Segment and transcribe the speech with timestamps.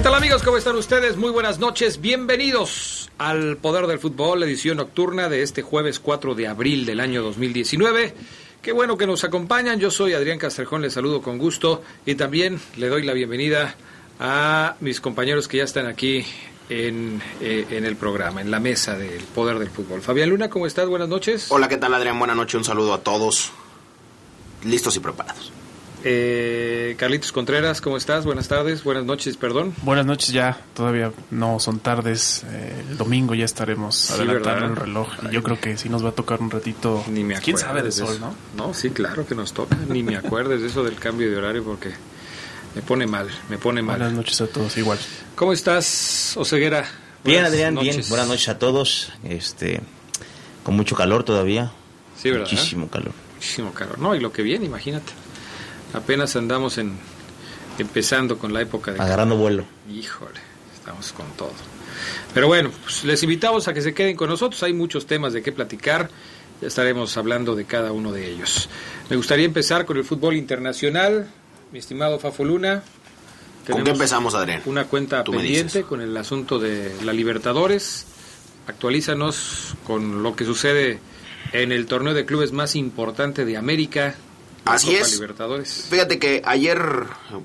[0.00, 0.42] ¿Qué tal amigos?
[0.42, 1.18] ¿Cómo están ustedes?
[1.18, 2.00] Muy buenas noches.
[2.00, 7.22] Bienvenidos al Poder del Fútbol, edición nocturna de este jueves 4 de abril del año
[7.22, 8.14] 2019.
[8.62, 9.78] Qué bueno que nos acompañan.
[9.78, 13.74] Yo soy Adrián Castrejón, les saludo con gusto y también le doy la bienvenida
[14.18, 16.24] a mis compañeros que ya están aquí
[16.70, 20.00] en, eh, en el programa, en la mesa del Poder del Fútbol.
[20.00, 20.88] Fabián Luna, ¿cómo estás?
[20.88, 21.48] Buenas noches.
[21.50, 22.18] Hola, ¿qué tal Adrián?
[22.18, 23.52] Buenas noches, un saludo a todos.
[24.64, 25.52] Listos y preparados.
[26.02, 28.24] Eh, Carlitos Contreras, ¿cómo estás?
[28.24, 29.74] Buenas tardes, buenas noches, perdón.
[29.82, 34.70] Buenas noches ya, todavía no son tardes, eh, el domingo ya estaremos Sí, adelantando ¿verdad?
[34.70, 37.34] el reloj y yo creo que sí nos va a tocar un ratito, Ni me
[37.34, 37.44] acuerdo.
[37.44, 38.18] quién sabe de de sol, eso.
[38.56, 38.66] ¿no?
[38.68, 39.76] No, sí, claro que nos toca.
[39.88, 41.90] Ni me acuerdes de eso del cambio de horario porque
[42.74, 43.98] me pone mal, me pone mal.
[43.98, 44.98] Buenas noches a todos, igual.
[45.34, 46.80] ¿Cómo estás, Oseguera?
[47.24, 47.96] Bien, Buenas Adrián, noches.
[47.96, 48.08] bien.
[48.08, 49.12] Buenas noches a todos.
[49.22, 49.82] Este,
[50.64, 51.72] con mucho calor todavía.
[52.16, 52.46] Sí, ¿verdad?
[52.50, 53.12] Muchísimo calor.
[53.34, 53.98] Muchísimo calor.
[53.98, 55.12] No, y lo que viene, imagínate.
[55.92, 56.96] Apenas andamos en
[57.78, 59.64] empezando con la época de Agarrando vuelo.
[59.90, 60.40] Híjole,
[60.74, 61.52] estamos con todo.
[62.34, 64.62] Pero bueno, pues les invitamos a que se queden con nosotros.
[64.62, 66.10] Hay muchos temas de qué platicar.
[66.60, 68.68] Ya estaremos hablando de cada uno de ellos.
[69.08, 71.28] Me gustaría empezar con el fútbol internacional.
[71.72, 72.82] Mi estimado Fafo Luna.
[73.68, 74.62] ¿Con qué empezamos, Adrián?
[74.66, 78.06] Una cuenta pendiente con el asunto de la Libertadores.
[78.66, 80.98] Actualízanos con lo que sucede
[81.52, 84.14] en el torneo de clubes más importante de América.
[84.74, 85.12] Así Copa es.
[85.12, 85.86] Libertadores.
[85.90, 86.80] Fíjate que ayer,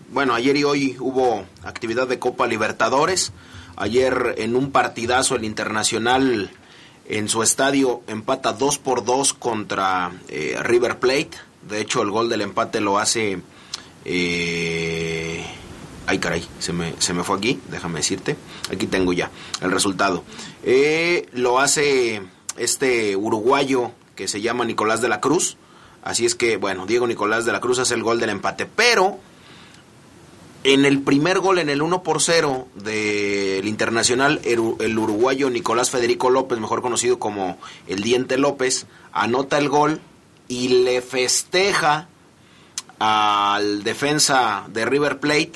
[0.10, 3.32] bueno, ayer y hoy hubo actividad de Copa Libertadores.
[3.76, 6.50] Ayer en un partidazo el Internacional
[7.08, 11.32] en su estadio empata 2 por 2 contra eh, River Plate.
[11.68, 13.42] De hecho, el gol del empate lo hace
[14.06, 15.46] eh,
[16.08, 18.36] Ay, caray, se me, se me fue aquí, déjame decirte.
[18.72, 19.32] Aquí tengo ya
[19.62, 20.24] el resultado.
[20.64, 22.22] Eh, lo hace
[22.58, 25.58] este uruguayo que se llama Nicolás de la Cruz.
[26.06, 28.68] Así es que, bueno, Diego Nicolás de la Cruz hace el gol del empate.
[28.68, 29.20] Pero
[30.64, 35.90] en el primer gol, en el 1 por 0 del Internacional, el, el uruguayo Nicolás
[35.90, 37.58] Federico López, mejor conocido como
[37.88, 40.00] el Diente López, anota el gol
[40.48, 42.08] y le festeja
[43.00, 45.54] al defensa de River Plate,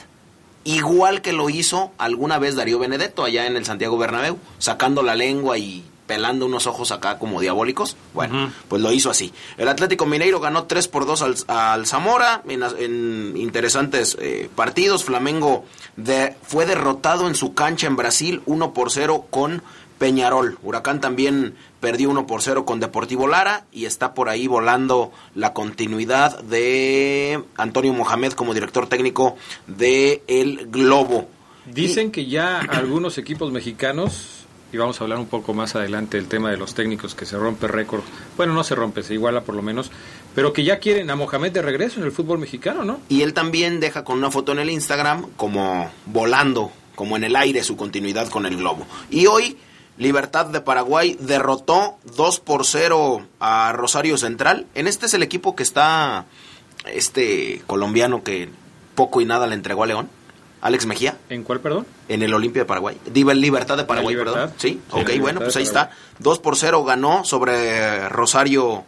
[0.64, 5.14] igual que lo hizo alguna vez Darío Benedetto allá en el Santiago Bernabéu, sacando la
[5.14, 7.96] lengua y pelando unos ojos acá como diabólicos.
[8.16, 9.32] Bueno, pues lo hizo así.
[9.58, 15.04] El Atlético Mineiro ganó 3 por 2 al, al Zamora en, en interesantes eh, partidos.
[15.04, 15.66] Flamengo
[15.98, 19.62] de, fue derrotado en su cancha en Brasil 1 por 0 con
[20.00, 20.58] Peñarol.
[20.64, 25.54] Huracán también perdió 1 por 0 con Deportivo Lara y está por ahí volando la
[25.54, 31.28] continuidad de Antonio Mohamed como director técnico de El Globo.
[31.68, 32.12] Dicen y...
[32.12, 34.39] que ya algunos equipos mexicanos
[34.72, 37.38] y vamos a hablar un poco más adelante del tema de los técnicos que se
[37.38, 38.04] rompe récord.
[38.38, 39.92] Bueno, no se rompe, se iguala por lo menos,
[40.36, 43.00] pero que ya quieren a Mohamed de regreso en el fútbol mexicano, ¿no?
[43.10, 47.36] Y él también deja con una foto en el Instagram como volando, como en el
[47.36, 48.86] aire su continuidad con el globo.
[49.10, 49.58] Y hoy
[50.00, 54.66] Libertad de Paraguay derrotó 2 por 0 a Rosario Central.
[54.74, 56.26] En este es el equipo que está
[56.86, 58.48] este colombiano que
[58.96, 60.10] poco y nada le entregó a León.
[60.62, 61.18] Alex Mejía.
[61.30, 61.86] ¿En cuál, perdón?
[62.08, 62.98] En el Olimpia de Paraguay.
[63.06, 64.34] Diva Libertad de Paraguay, libertad?
[64.34, 64.54] perdón.
[64.58, 65.92] Sí, sí ok, bueno, pues ahí está.
[66.20, 68.84] 2 por 0 ganó sobre Rosario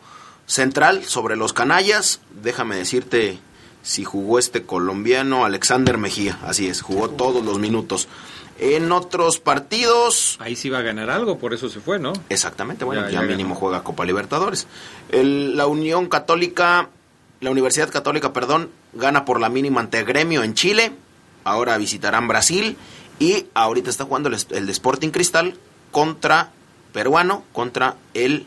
[0.46, 2.20] Central, sobre los Canallas.
[2.42, 3.40] Déjame decirte
[3.84, 6.38] si jugó este colombiano Alexander Mejía.
[6.46, 8.08] Así es, jugó todos los minutos.
[8.60, 10.38] En otros partidos.
[10.40, 12.14] Ahí sí va a ganar algo, por eso se fue, ¿no?
[12.30, 13.60] Exactamente, bueno, ya, ya, ya mínimo ganó.
[13.60, 14.68] juega Copa Libertadores.
[15.10, 16.90] El, la Unión Católica,
[17.40, 20.92] la Universidad Católica, perdón, gana por la mínima ante Gremio en Chile
[21.44, 22.78] ahora visitarán Brasil
[23.20, 25.56] y ahorita está jugando el, el de Sporting Cristal
[25.92, 26.52] contra
[26.94, 28.46] peruano, contra el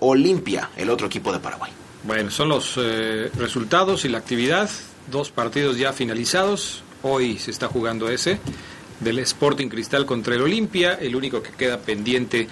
[0.00, 1.72] Olimpia, el otro equipo de Paraguay.
[2.04, 4.70] Bueno, son los eh, resultados y la actividad,
[5.10, 8.38] dos partidos ya finalizados, hoy se está jugando ese
[9.00, 12.48] del Sporting Cristal contra el Olimpia, el único que queda pendiente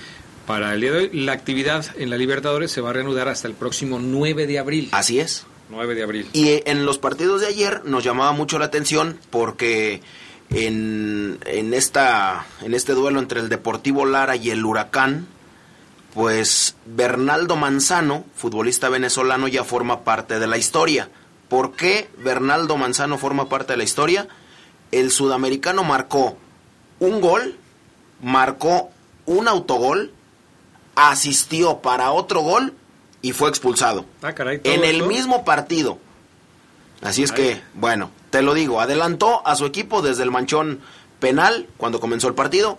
[0.46, 1.10] para el día de hoy.
[1.12, 4.88] La actividad en la Libertadores se va a reanudar hasta el próximo 9 de abril.
[4.92, 5.46] Así es.
[5.68, 6.28] 9 de abril.
[6.32, 10.00] Y en los partidos de ayer nos llamaba mucho la atención porque
[10.50, 15.26] en, en, esta, en este duelo entre el Deportivo Lara y el Huracán,
[16.14, 21.10] pues Bernaldo Manzano, futbolista venezolano, ya forma parte de la historia.
[21.48, 24.28] ¿Por qué Bernaldo Manzano forma parte de la historia?
[24.92, 26.36] El sudamericano marcó
[27.00, 27.58] un gol,
[28.22, 28.90] marcó
[29.26, 30.12] un autogol,
[30.94, 32.72] asistió para otro gol
[33.26, 34.06] y fue expulsado.
[34.22, 35.08] Ah, caray, en el todo?
[35.08, 35.98] mismo partido.
[37.02, 37.36] Así es Ay.
[37.36, 40.80] que, bueno, te lo digo, adelantó a su equipo desde el manchón
[41.18, 42.78] penal cuando comenzó el partido.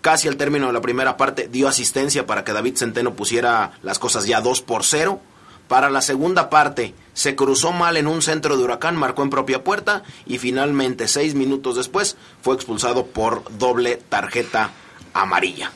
[0.00, 4.00] Casi al término de la primera parte dio asistencia para que David Centeno pusiera las
[4.00, 5.20] cosas ya 2 por 0.
[5.68, 9.62] Para la segunda parte se cruzó mal en un centro de huracán, marcó en propia
[9.62, 14.72] puerta y finalmente seis minutos después fue expulsado por doble tarjeta
[15.14, 15.70] amarilla.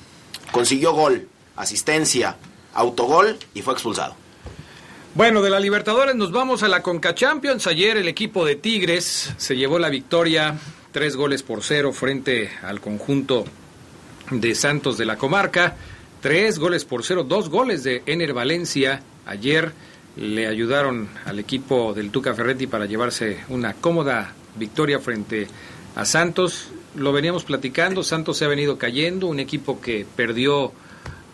[0.51, 2.37] Consiguió gol, asistencia,
[2.79, 4.15] autogol y fue expulsado.
[5.15, 7.67] Bueno, de la Libertadores nos vamos a la Conca Champions.
[7.67, 10.57] Ayer el equipo de Tigres se llevó la victoria,
[10.93, 13.45] tres goles por cero frente al conjunto
[14.31, 15.77] de Santos de la comarca.
[16.21, 19.03] Tres goles por cero, dos goles de Ener Valencia.
[19.27, 19.73] Ayer
[20.17, 25.49] le ayudaron al equipo del Tuca Ferretti para llevarse una cómoda victoria frente
[25.97, 26.69] a Santos.
[26.95, 30.73] Lo veníamos platicando, Santos se ha venido cayendo, un equipo que perdió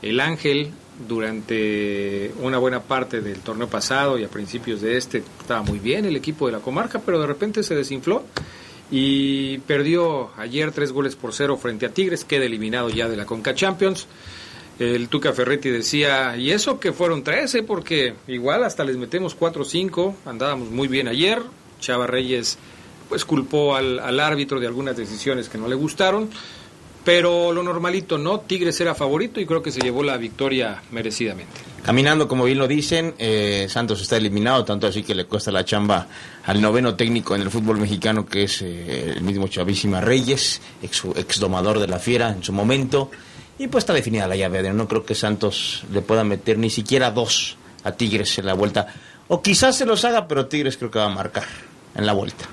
[0.02, 0.72] el Ángel
[1.08, 6.04] durante una buena parte del torneo pasado y a principios de este estaba muy bien
[6.04, 8.24] el equipo de la comarca, pero de repente se desinfló
[8.90, 13.26] y perdió ayer tres goles por cero frente a Tigres, queda eliminado ya de la
[13.26, 14.06] Conca Champions.
[14.78, 19.62] El Tuca Ferretti decía, y eso que fueron 13, porque igual hasta les metemos 4
[19.62, 21.40] o 5, andábamos muy bien ayer,
[21.80, 22.58] Chava Reyes
[23.08, 26.28] pues culpó al, al árbitro de algunas decisiones que no le gustaron,
[27.04, 28.40] pero lo normalito, ¿no?
[28.40, 31.60] Tigres era favorito y creo que se llevó la victoria merecidamente.
[31.84, 35.66] Caminando, como bien lo dicen, eh, Santos está eliminado, tanto así que le cuesta la
[35.66, 36.06] chamba
[36.46, 41.02] al noveno técnico en el fútbol mexicano, que es eh, el mismo Chavísima Reyes, ex,
[41.14, 43.10] ex, domador de la Fiera en su momento.
[43.58, 47.10] Y pues está definida la llave, no creo que Santos le pueda meter ni siquiera
[47.10, 48.86] dos a Tigres en la vuelta.
[49.28, 51.44] O quizás se los haga, pero Tigres creo que va a marcar
[51.94, 52.46] en la vuelta.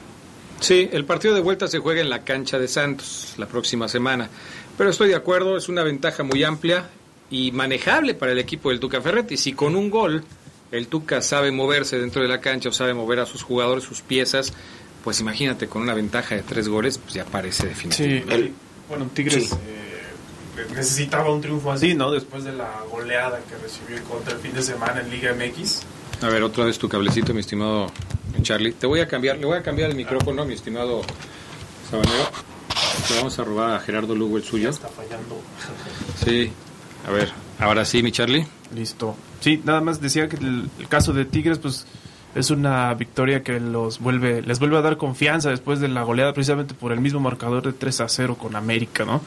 [0.62, 4.30] Sí, el partido de vuelta se juega en la cancha de Santos la próxima semana.
[4.78, 6.90] Pero estoy de acuerdo, es una ventaja muy amplia
[7.30, 9.38] y manejable para el equipo del Tuca Ferretti.
[9.38, 10.24] Si con un gol
[10.72, 14.02] el Tuca sabe moverse dentro de la cancha o sabe mover a sus jugadores, sus
[14.02, 14.54] piezas,
[15.04, 18.08] pues imagínate, con una ventaja de tres goles, pues ya parece definitivo.
[18.10, 18.36] Sí, ¿no?
[18.36, 18.54] el-
[18.88, 19.56] bueno, Tigres Sí.
[19.66, 22.12] eh, necesitaba un triunfo así, ¿no?
[22.12, 25.82] Después de la goleada que recibió en contra el fin de semana en Liga MX.
[26.22, 27.92] A ver, otra vez tu cablecito, mi estimado
[28.44, 28.74] Charlie.
[28.74, 31.02] Te voy a cambiar, le voy a cambiar el micrófono, mi estimado
[31.90, 32.30] Sabanero.
[33.10, 34.70] Le vamos a robar a Gerardo Lugo el suyo.
[34.70, 35.42] Está fallando.
[36.24, 36.52] Sí.
[37.08, 38.46] A ver, ahora sí, mi Charlie.
[38.76, 39.16] Listo.
[39.40, 41.86] Sí, nada más decía que el, el caso de Tigres, pues
[42.36, 46.32] es una victoria que los vuelve, les vuelve a dar confianza después de la goleada,
[46.34, 49.22] precisamente por el mismo marcador de 3 a 0 con América, ¿no?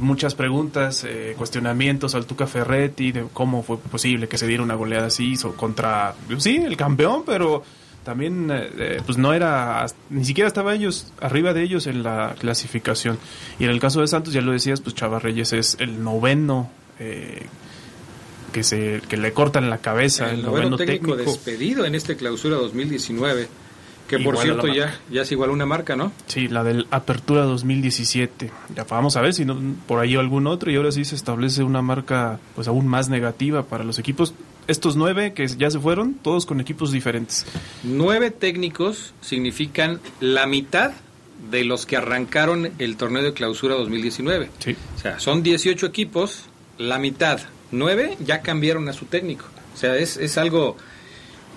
[0.00, 4.74] Muchas preguntas, eh, cuestionamientos al Tuca Ferretti de cómo fue posible que se diera una
[4.74, 7.62] goleada así so- contra, sí, el campeón, pero
[8.04, 12.34] también eh, eh, pues no era, ni siquiera estaba ellos arriba de ellos en la
[12.38, 13.18] clasificación.
[13.58, 16.70] Y en el caso de Santos, ya lo decías, pues Chava Reyes es el noveno.
[16.98, 17.46] eh,
[18.52, 21.94] que se que le cortan la cabeza El el, noveno noveno técnico, técnico, despedido en
[21.94, 23.48] este clausura 2019.
[24.08, 26.12] Que por cierto ya, ya es igual una marca, ¿no?
[26.26, 30.70] sí la del Apertura 2017 ya vamos a ver si no por ahí algún otro
[30.70, 34.34] y ahora sí se establece una marca pues aún más negativa para los equipos
[34.68, 37.44] estos nueve que ya se fueron todos con equipos diferentes
[37.82, 40.92] Nueve técnicos significan la mitad
[41.50, 44.50] de los que arrancaron el torneo de clausura 2019.
[44.60, 46.44] sí O sea, son 18 equipos,
[46.78, 47.40] la mitad,
[47.72, 49.46] nueve ya cambiaron a su técnico.
[49.74, 50.76] O sea, es, es algo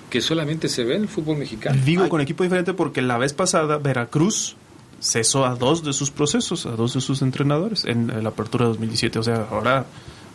[0.09, 1.79] que solamente se ve en el fútbol mexicano.
[1.85, 2.09] digo Ay.
[2.09, 4.55] con equipo diferente porque la vez pasada Veracruz
[4.99, 9.19] cesó a dos de sus procesos a dos de sus entrenadores en la Apertura 2017
[9.19, 9.85] o sea ahora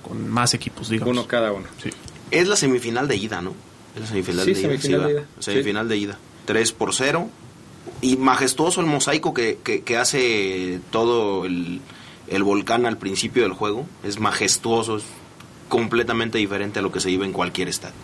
[0.03, 1.67] con más equipos digamos Uno cada uno.
[1.83, 1.91] sí
[2.31, 3.53] Es la semifinal de ida, ¿no?
[3.95, 4.69] Es la semifinal Sí, de ida.
[4.69, 5.07] semifinal va.
[5.07, 5.25] de ida.
[5.41, 6.19] Semifinal de ida.
[6.47, 7.29] 3 por 0.
[8.03, 11.81] Y majestuoso el mosaico que, que, que hace todo el,
[12.29, 13.87] el volcán al principio del juego.
[14.05, 15.05] Es majestuoso, es
[15.69, 17.95] completamente diferente a lo que se vive en cualquier estadio.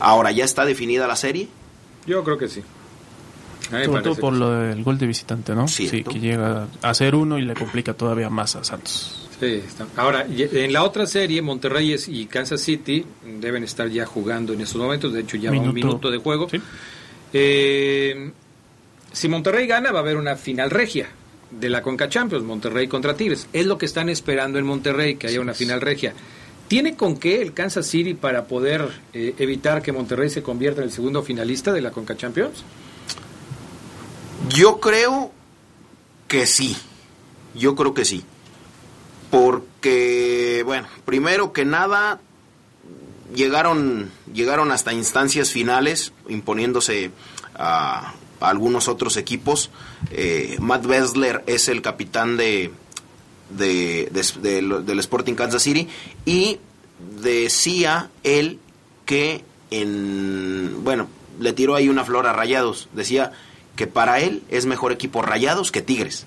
[0.00, 1.48] Ahora, ¿ya está definida la serie?
[2.06, 2.62] Yo creo que sí.
[3.70, 5.66] Sobre todo por lo del gol de visitante, ¿no?
[5.66, 9.25] Sí, que llega a ser uno y le complica todavía más a Santos.
[9.40, 9.86] Sí, está.
[9.96, 13.04] Ahora, en la otra serie, Monterrey es- y Kansas City
[13.40, 15.12] deben estar ya jugando en estos momentos.
[15.12, 15.86] De hecho, ya va un Minuto.
[15.86, 16.48] minuto de juego.
[16.48, 16.60] Sí.
[17.32, 18.30] Eh,
[19.12, 21.08] si Monterrey gana, va a haber una final regia
[21.50, 23.46] de la Conca Champions, Monterrey contra Tigres.
[23.52, 26.12] Es lo que están esperando en Monterrey, que haya una final regia.
[26.68, 30.88] ¿Tiene con qué el Kansas City para poder eh, evitar que Monterrey se convierta en
[30.88, 32.64] el segundo finalista de la Conca Champions?
[34.50, 35.30] Yo creo
[36.28, 36.76] que sí.
[37.54, 38.24] Yo creo que sí.
[39.30, 42.20] Porque, bueno, primero que nada,
[43.34, 47.10] llegaron, llegaron hasta instancias finales, imponiéndose
[47.54, 49.70] a, algunos otros equipos.
[50.10, 52.70] Eh, Matt Besler es el capitán de,
[53.50, 55.88] de- de- del Sporting Kansas City
[56.24, 56.58] y
[57.22, 58.58] decía él
[59.06, 61.08] que en bueno
[61.40, 62.88] le tiró ahí una flor a Rayados.
[62.92, 63.32] Decía
[63.74, 66.26] que para él es mejor equipo Rayados que Tigres.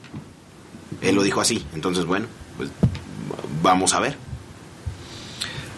[1.01, 1.65] Él lo dijo así.
[1.73, 2.27] Entonces bueno
[2.57, 2.69] pues
[3.61, 4.15] vamos a ver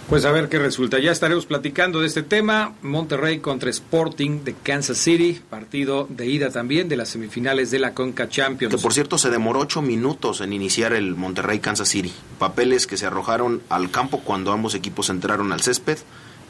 [0.10, 1.00] Pues a ver qué resulta.
[1.00, 2.74] Ya estaremos platicando de este tema.
[2.82, 7.94] Monterrey contra Sporting de Kansas City, partido de ida también de las semifinales de la
[7.94, 8.76] Conca Champions.
[8.76, 12.98] que por cierto se demoró ocho minutos en iniciar el Monterrey Kansas City papeles que
[12.98, 16.00] se arrojaron al campo cuando ambos equipos entraron al césped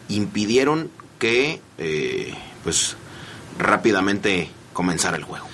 [0.09, 0.89] impidieron
[1.19, 2.95] que eh, pues
[3.59, 5.45] rápidamente comenzara el juego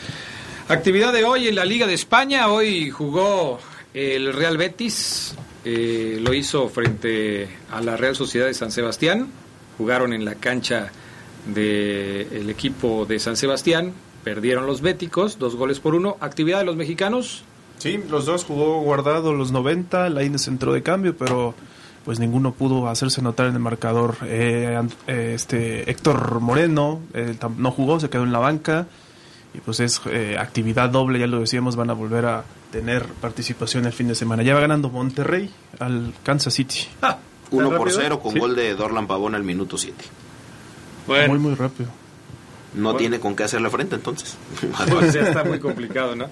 [0.70, 2.50] Actividad de hoy en la Liga de España.
[2.50, 3.58] Hoy jugó
[3.98, 5.36] el Real Betis.
[5.66, 9.28] eh, lo hizo frente a la Real Sociedad de San Sebastián.
[9.78, 10.92] Jugaron en la cancha
[11.46, 13.94] del equipo de San Sebastián.
[14.24, 16.16] Perdieron los béticos, dos goles por uno.
[16.20, 17.44] Actividad de los mexicanos.
[17.80, 21.54] Sí, los dos jugó guardado los 90, Lainez entró de cambio, pero
[22.06, 24.16] pues ninguno pudo hacerse notar en el marcador.
[24.24, 28.88] Eh, eh, este Héctor Moreno eh, no jugó, se quedó en la banca
[29.58, 33.86] y pues es eh, actividad doble, ya lo decíamos, van a volver a tener participación
[33.86, 34.44] el fin de semana.
[34.44, 35.50] Ya va ganando Monterrey
[35.80, 36.82] al Kansas City.
[37.02, 37.18] Ah,
[37.52, 38.02] Uno ¿tan por rápido?
[38.04, 38.40] cero con Sí.
[38.40, 39.96] gol de Dorlan Pavón al minuto 7.
[41.08, 41.90] Bueno, Muy, muy rápido.
[42.74, 42.98] No Bueno.
[43.00, 44.38] tiene con qué hacerle frente entonces.
[44.90, 46.30] Pues ya está muy complicado, ¿no?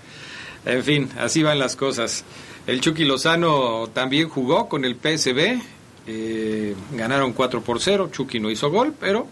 [0.66, 2.24] En fin, así van las cosas.
[2.68, 5.60] El Chucky Lozano también jugó con el PSB.
[6.08, 8.10] eh, ganaron 4 por 0.
[8.12, 9.28] Chucky no hizo gol, pero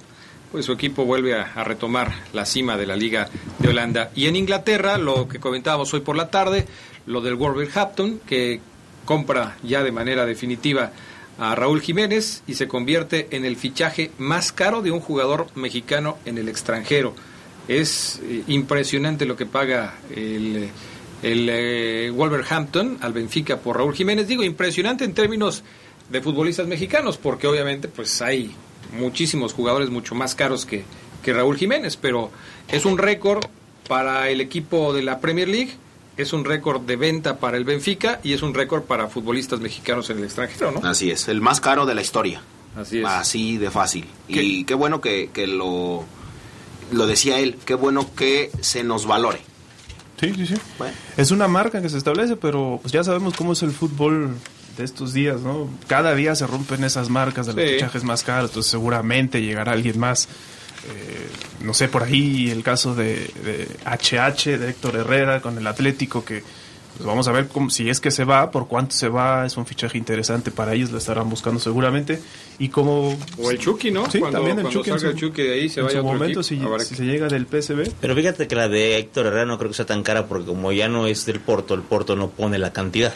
[0.53, 4.12] pues su equipo vuelve a, retomar la cima de la Liga de Holanda.
[4.15, 6.67] Y en Inglaterra, lo que comentábamos hoy por la tarde,
[7.07, 8.62] lo del Wolverhampton, que
[9.03, 10.91] compra ya de manera definitiva
[11.39, 16.19] a Raúl Jiménez y se convierte en el fichaje más caro de un jugador mexicano
[16.24, 17.15] en el extranjero.
[17.67, 20.69] Es eh, impresionante lo que paga el,
[21.24, 24.27] el eh, Wolverhampton al Benfica por Raúl Jiménez.
[24.27, 25.63] Digo, impresionante en términos
[26.12, 28.55] de futbolistas mexicanos, porque obviamente pues hay
[28.93, 30.83] muchísimos jugadores mucho más caros que,
[31.23, 32.31] que Raúl Jiménez, pero
[32.67, 33.43] es un récord
[33.88, 35.75] para el equipo de la Premier League,
[36.17, 40.09] es un récord de venta para el Benfica y es un récord para futbolistas mexicanos
[40.09, 40.88] en el extranjero, ¿no?
[40.88, 42.41] Así es, el más caro de la historia.
[42.75, 43.05] Así es.
[43.05, 44.05] Así de fácil.
[44.27, 46.05] Y qué bueno que, que lo,
[46.91, 49.41] lo decía él, qué bueno que se nos valore.
[50.19, 50.55] Sí, sí, sí.
[51.17, 54.35] Es una marca que se establece, pero pues ya sabemos cómo es el fútbol
[54.77, 55.70] de estos días, ¿no?
[55.88, 57.74] Cada día se rompen esas marcas de los Sí.
[57.75, 60.27] fichajes más caros, entonces seguramente llegará alguien más.
[60.86, 61.27] Eh,
[61.62, 66.25] no sé, por ahí el caso de, de HH, de Héctor Herrera con el Atlético,
[66.25, 66.44] que
[66.96, 69.58] pues vamos a ver cómo, si es que se va, por cuánto se va, es
[69.58, 72.22] un fichaje interesante para ellos, lo estarán buscando seguramente.
[72.60, 73.18] Y como...
[73.39, 74.12] O el Chucky, ¿no?
[74.12, 74.92] Sí, Cuando- también el cuando Chucky.
[74.92, 76.80] en salga su- el Chucky de ahí, se en vaya su otro momento, equipo.
[76.80, 77.92] si, si se llega del PSV.
[78.00, 80.72] Pero fíjate que la de Héctor Herrera no creo que sea tan cara porque como
[80.72, 83.13] ya no es del Porto, el Porto no pone la cantidad.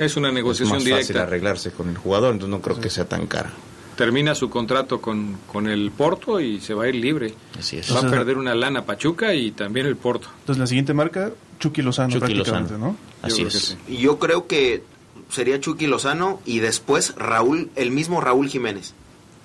[0.00, 1.22] Es una Es negociación más fácil directa.
[1.22, 3.52] arreglarse con el jugador, entonces no creo que sea tan cara.
[3.96, 7.34] Termina su contrato con, con el Porto y se va a ir libre.
[7.58, 7.94] Así es.
[7.94, 10.28] Va a perder una lana Pachuca y también el Porto.
[10.40, 12.92] Entonces la siguiente marca, Chucky Lozano Chucky prácticamente, Lozano.
[12.92, 12.96] ¿no?
[13.22, 13.54] Así creo es.
[13.54, 13.76] sí.
[13.88, 14.82] Y yo creo que
[15.28, 18.94] sería Chucky Lozano y después Raúl, el mismo Raúl Jiménez.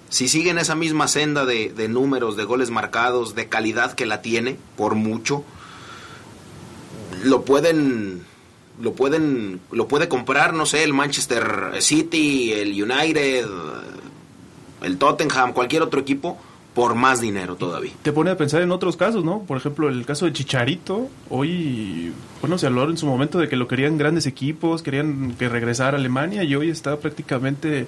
[0.07, 4.21] Si siguen esa misma senda de, de números, de goles marcados, de calidad que la
[4.21, 5.43] tiene, por mucho,
[7.23, 8.23] lo pueden,
[8.81, 13.45] lo pueden, lo puede comprar, no sé, el Manchester City, el United,
[14.81, 16.37] el Tottenham, cualquier otro equipo,
[16.73, 17.93] por más dinero todavía.
[18.03, 19.43] te pone a pensar en otros casos, ¿no?
[19.43, 23.55] Por ejemplo, el caso de Chicharito, hoy, bueno, se habló en su momento de que
[23.55, 27.87] lo querían grandes equipos, querían que regresara a Alemania y hoy está prácticamente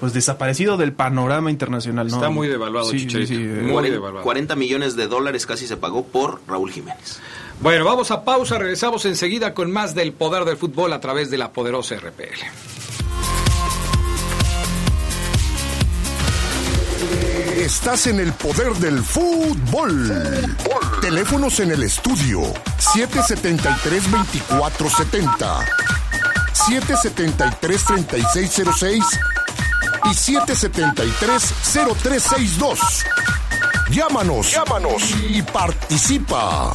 [0.00, 2.16] pues desaparecido del panorama internacional, ¿no?
[2.16, 3.28] Está muy devaluado Sí, Chicharito.
[3.28, 4.24] sí, sí, Muy devaluado.
[4.24, 7.20] 40 millones de dólares casi se pagó por Raúl Jiménez.
[7.60, 11.38] Bueno, vamos a pausa, regresamos enseguida con más del poder del fútbol a través de
[11.38, 12.44] la poderosa RPL.
[17.64, 20.12] Estás en el poder del fútbol.
[21.00, 22.42] Teléfonos en el estudio
[22.78, 25.64] 773-2470,
[26.52, 29.02] 773-3606
[30.04, 32.78] y 773-0362.
[33.90, 36.74] Llámanos, llámanos y participa.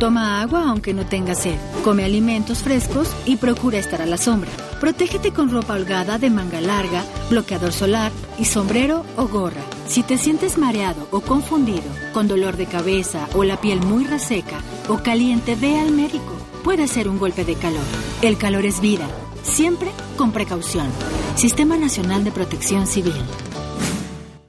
[0.00, 1.58] Toma agua aunque no tengas sed.
[1.84, 4.50] Come alimentos frescos y procura estar a la sombra.
[4.80, 9.60] Protégete con ropa holgada de manga larga, bloqueador solar y sombrero o gorra.
[9.86, 11.84] Si te sientes mareado o confundido,
[12.14, 16.32] con dolor de cabeza o la piel muy reseca o caliente, ve al médico.
[16.64, 17.84] Puede ser un golpe de calor.
[18.22, 19.06] El calor es vida.
[19.42, 20.88] Siempre con precaución.
[21.34, 23.20] Sistema Nacional de Protección Civil.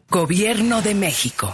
[0.09, 1.53] Gobierno de México.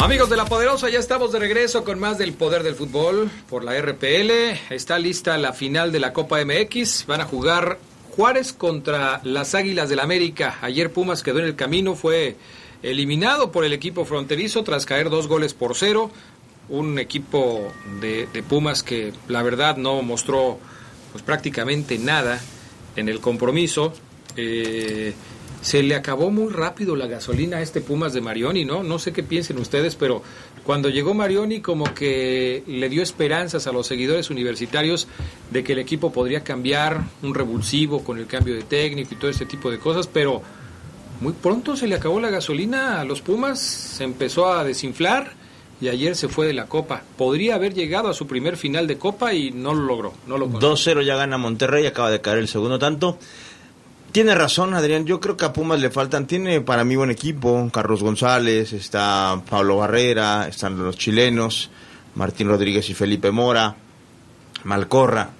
[0.00, 3.62] Amigos de la Poderosa, ya estamos de regreso con más del poder del fútbol por
[3.64, 4.30] la RPL.
[4.70, 7.04] Está lista la final de la Copa MX.
[7.06, 7.78] Van a jugar
[8.16, 10.56] Juárez contra las Águilas del América.
[10.62, 12.36] Ayer Pumas quedó en el camino, fue
[12.82, 16.10] eliminado por el equipo fronterizo tras caer dos goles por cero.
[16.70, 20.58] Un equipo de, de Pumas que la verdad no mostró
[21.12, 22.40] pues prácticamente nada
[22.96, 23.92] en el compromiso.
[24.34, 25.12] Eh,
[25.62, 28.82] se le acabó muy rápido la gasolina a este Pumas de Marioni, ¿no?
[28.82, 30.22] No sé qué piensen ustedes, pero
[30.64, 35.06] cuando llegó Marioni como que le dio esperanzas a los seguidores universitarios
[35.50, 39.30] de que el equipo podría cambiar un revulsivo con el cambio de técnico y todo
[39.30, 40.42] ese tipo de cosas, pero
[41.20, 45.34] muy pronto se le acabó la gasolina a los Pumas, se empezó a desinflar
[45.80, 47.02] y ayer se fue de la Copa.
[47.16, 50.14] Podría haber llegado a su primer final de Copa y no lo logró.
[50.26, 53.18] No lo 2-0 ya gana Monterrey, acaba de caer el segundo tanto.
[54.12, 55.06] Tiene razón, Adrián.
[55.06, 56.26] Yo creo que a Pumas le faltan.
[56.26, 57.70] Tiene para mí buen equipo.
[57.72, 61.70] Carlos González, está Pablo Barrera, están los chilenos,
[62.16, 63.76] Martín Rodríguez y Felipe Mora,
[64.64, 65.30] Malcorra.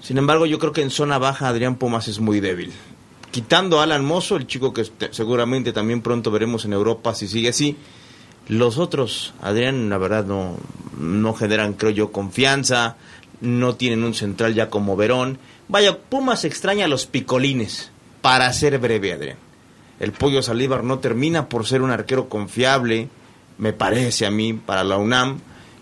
[0.00, 2.72] Sin embargo, yo creo que en zona baja Adrián Pumas es muy débil.
[3.30, 7.50] Quitando a Alan Mozo, el chico que seguramente también pronto veremos en Europa si sigue
[7.50, 7.76] así.
[8.48, 10.56] Los otros, Adrián, la verdad no,
[10.98, 12.96] no generan, creo yo, confianza.
[13.42, 15.38] No tienen un central ya como Verón.
[15.68, 17.90] Vaya, Pumas extraña a los picolines
[18.20, 19.36] para ser breve, Adrián.
[20.00, 23.08] El Pollo Salívar no termina por ser un arquero confiable,
[23.58, 25.38] me parece a mí, para la UNAM.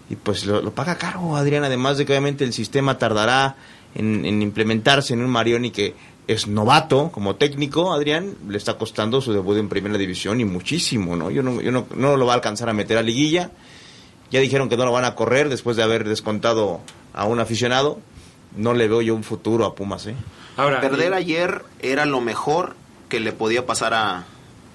[0.09, 3.57] Y pues lo, paga caro, Adrián, además de que obviamente el sistema tardará
[3.95, 5.95] en, implementarse en un Marioni que
[6.29, 11.17] es novato como técnico, Adrián, le está costando su debut en primera división y muchísimo,
[11.17, 11.31] ¿no?
[11.31, 13.51] Yo no, yo no, no lo va a alcanzar a meter a liguilla.
[14.31, 16.81] Ya dijeron que no lo van a correr después de haber descontado
[17.13, 17.99] a un aficionado.
[18.57, 20.15] No le veo yo un futuro a Pumas, ¿eh?
[20.57, 22.77] Perder ayer era lo mejor
[23.09, 24.25] que le podía pasar a,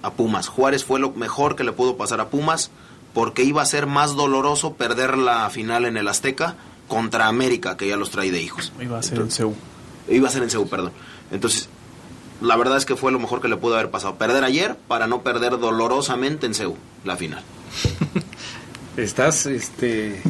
[0.01, 0.47] a Pumas.
[0.47, 2.71] Juárez fue lo mejor que le pudo pasar a Pumas
[3.13, 6.55] porque iba a ser más doloroso perder la final en el Azteca
[6.87, 8.71] contra América, que ya los trae de hijos.
[8.79, 9.55] Iba a ser en CEU.
[10.09, 10.91] Iba a ser en CEU, perdón.
[11.31, 11.69] Entonces,
[12.41, 14.15] la verdad es que fue lo mejor que le pudo haber pasado.
[14.15, 17.43] Perder ayer para no perder dolorosamente en CEU la final.
[18.97, 20.21] Estás este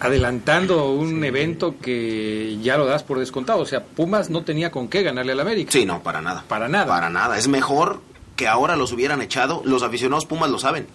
[0.00, 3.60] adelantando un evento que ya lo das por descontado.
[3.60, 5.72] O sea, Pumas no tenía con qué ganarle al América.
[5.72, 6.44] Sí, no, para nada.
[6.48, 6.86] Para nada.
[6.86, 7.38] Para nada.
[7.38, 8.00] Es mejor
[8.36, 9.62] que ahora los hubieran echado.
[9.64, 10.86] Los aficionados Pumas lo saben.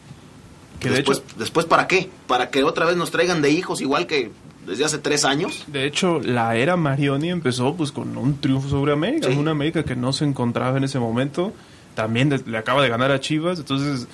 [0.79, 2.09] Que después, después, ¿para qué?
[2.27, 4.31] Para que otra vez nos traigan de hijos igual que
[4.65, 5.63] desde hace tres años.
[5.67, 9.29] De hecho, la era Marioni empezó pues con un triunfo sobre América.
[9.29, 11.53] Una América que no se encontraba en ese momento.
[11.95, 13.59] También le acaba de ganar a Chivas.
[13.59, 14.07] Entonces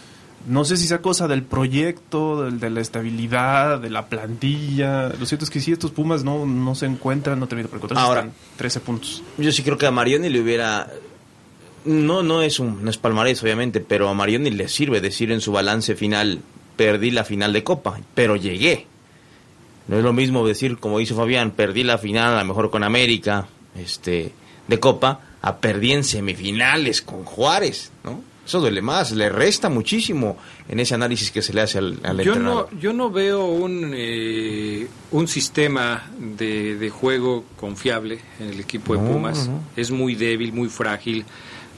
[0.47, 5.09] no sé si sea cosa del proyecto, del, de la estabilidad, de la plantilla.
[5.09, 8.03] Lo cierto es que si estos Pumas no, no se encuentran, no terminan por encontrar.
[8.03, 9.23] Ahora, 13 puntos.
[9.37, 10.87] Yo sí creo que a Marioni le hubiera.
[11.85, 15.41] No, no es un no es palmarés, obviamente, pero a Marioni le sirve decir en
[15.41, 16.39] su balance final:
[16.75, 18.87] perdí la final de Copa, pero llegué.
[19.87, 22.83] No es lo mismo decir, como dice Fabián, perdí la final a lo mejor con
[22.83, 24.31] América este,
[24.67, 28.21] de Copa, a perdí en semifinales con Juárez, ¿no?
[28.49, 30.35] Eso duele más, le resta muchísimo
[30.67, 33.91] en ese análisis que se le hace al, al yo No, yo no veo un,
[33.95, 39.51] eh, un sistema de, juego confiable en el equipo de Pumas.
[39.75, 41.25] Es muy débil, muy frágil.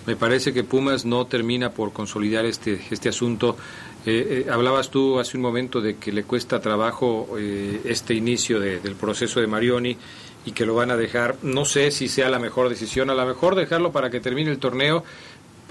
[0.07, 3.57] Me parece que Pumas no termina por consolidar este, este asunto.
[4.05, 7.35] Eh, eh, hablabas tú hace un momento de que le cuesta trabajo
[7.83, 9.97] este inicio del proceso de Marioni
[10.45, 11.35] y que lo van a dejar.
[11.41, 14.59] No sé si sea la mejor decisión, a lo mejor dejarlo para que termine el
[14.59, 15.03] torneo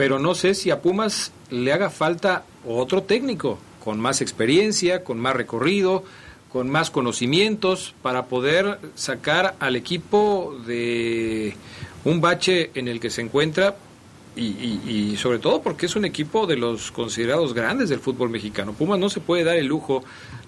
[0.00, 5.20] pero no sé si a Pumas le haga falta otro técnico con más experiencia, con
[5.20, 6.04] más recorrido,
[6.50, 11.54] con más conocimientos para poder sacar al equipo de
[12.06, 13.76] un bache en el que se encuentra
[14.37, 18.72] y, sobre todo porque es un equipo de los considerados grandes del fútbol mexicano.
[18.72, 20.02] Pumas no se puede dar el lujo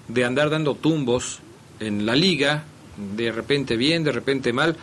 [0.08, 1.40] de andar dando tumbos
[1.78, 2.64] en la liga,
[3.16, 4.76] de repente bien, de repente mal.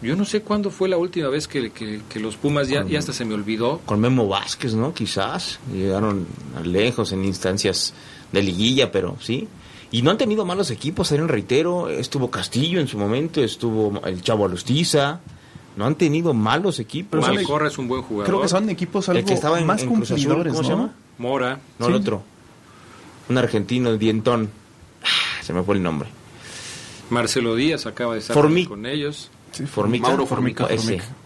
[0.00, 1.72] Yo no sé cuándo fue la última vez que,
[2.14, 3.80] los Pumas ya, ya hasta se me olvidó.
[3.84, 4.94] Con Memo Vázquez, ¿no?
[4.94, 5.58] Quizás.
[5.72, 6.26] Llegaron
[6.62, 7.94] lejos en instancias
[8.30, 9.48] de liguilla, pero sí.
[9.90, 11.88] Y no han tenido malos equipos, en reitero.
[11.88, 15.20] Estuvo Castillo en su momento, estuvo el Chavo Alustiza.
[15.76, 17.20] No han tenido malos equipos.
[17.20, 18.26] Malcorra es un buen jugador.
[18.26, 20.92] Creo que son equipos algo el que estaba en, más cumplidores, ¿cómo se llama?
[21.18, 21.58] Mora.
[21.78, 22.22] No, el otro.
[23.28, 24.50] Un argentino, el dientón.
[25.02, 26.08] Ah, se me fue el nombre.
[27.10, 29.30] Marcelo Díaz acaba de estar con ellos.
[29.66, 30.68] Formica, Mauro Formica,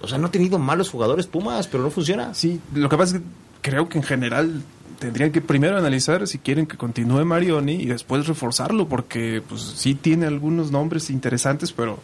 [0.01, 2.33] O sea, no ha tenido malos jugadores Pumas, pero no funciona.
[2.35, 3.29] Sí, lo que pasa es que
[3.63, 4.63] creo que en general
[4.99, 9.95] tendrían que primero analizar si quieren que continúe Marioni y después reforzarlo, porque pues sí
[9.95, 11.99] tiene algunos nombres interesantes, pero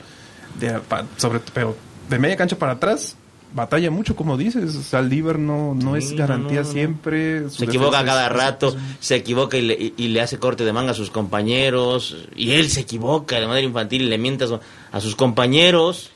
[0.59, 0.81] de,
[1.17, 1.77] sobre, pero
[2.11, 3.17] de media cancha para atrás
[3.53, 4.73] batalla mucho, como dices.
[4.75, 7.49] Saldívar no, no es garantía siempre.
[7.51, 10.95] Se equivoca cada rato, se equivoca y le, y le, hace corte de manga a
[10.95, 12.17] sus compañeros.
[12.37, 14.47] Y él se equivoca de manera infantil y le miente
[14.93, 16.11] a, sus compañeros.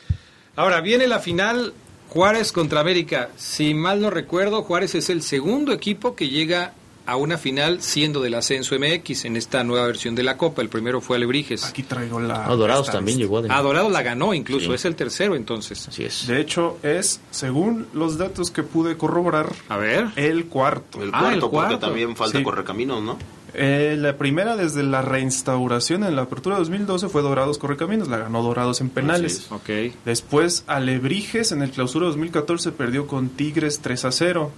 [0.56, 1.72] Ahora viene la final
[2.08, 3.30] Juárez contra América.
[3.36, 6.74] Si mal no recuerdo, Juárez es el segundo equipo que llega
[7.06, 10.62] a una final siendo del ascenso MX en esta nueva versión de la Copa.
[10.62, 11.64] El primero fue Alebrijes.
[11.64, 12.46] Aquí traigo la.
[12.46, 14.72] Ah, Dorados también llegó a Ah, Dorados la ganó incluso, Sí.
[14.74, 15.88] es el tercero entonces.
[15.88, 16.26] Así es.
[16.26, 20.06] De hecho, es, según los datos que pude corroborar, A ver.
[20.16, 21.02] el cuarto.
[21.02, 21.78] El Ah, cuarto, el porque cuarto.
[21.78, 22.44] también falta Sí.
[22.44, 23.18] Correcaminos, ¿no?
[23.54, 28.08] Eh, la primera, desde la reinstauración en la apertura 2012, fue Dorados Correcaminos.
[28.08, 29.46] La ganó Dorados en penales.
[29.50, 29.68] Ok.
[30.06, 34.50] Después, Alebrijes en el clausura 2014 perdió con Tigres 3 a 0.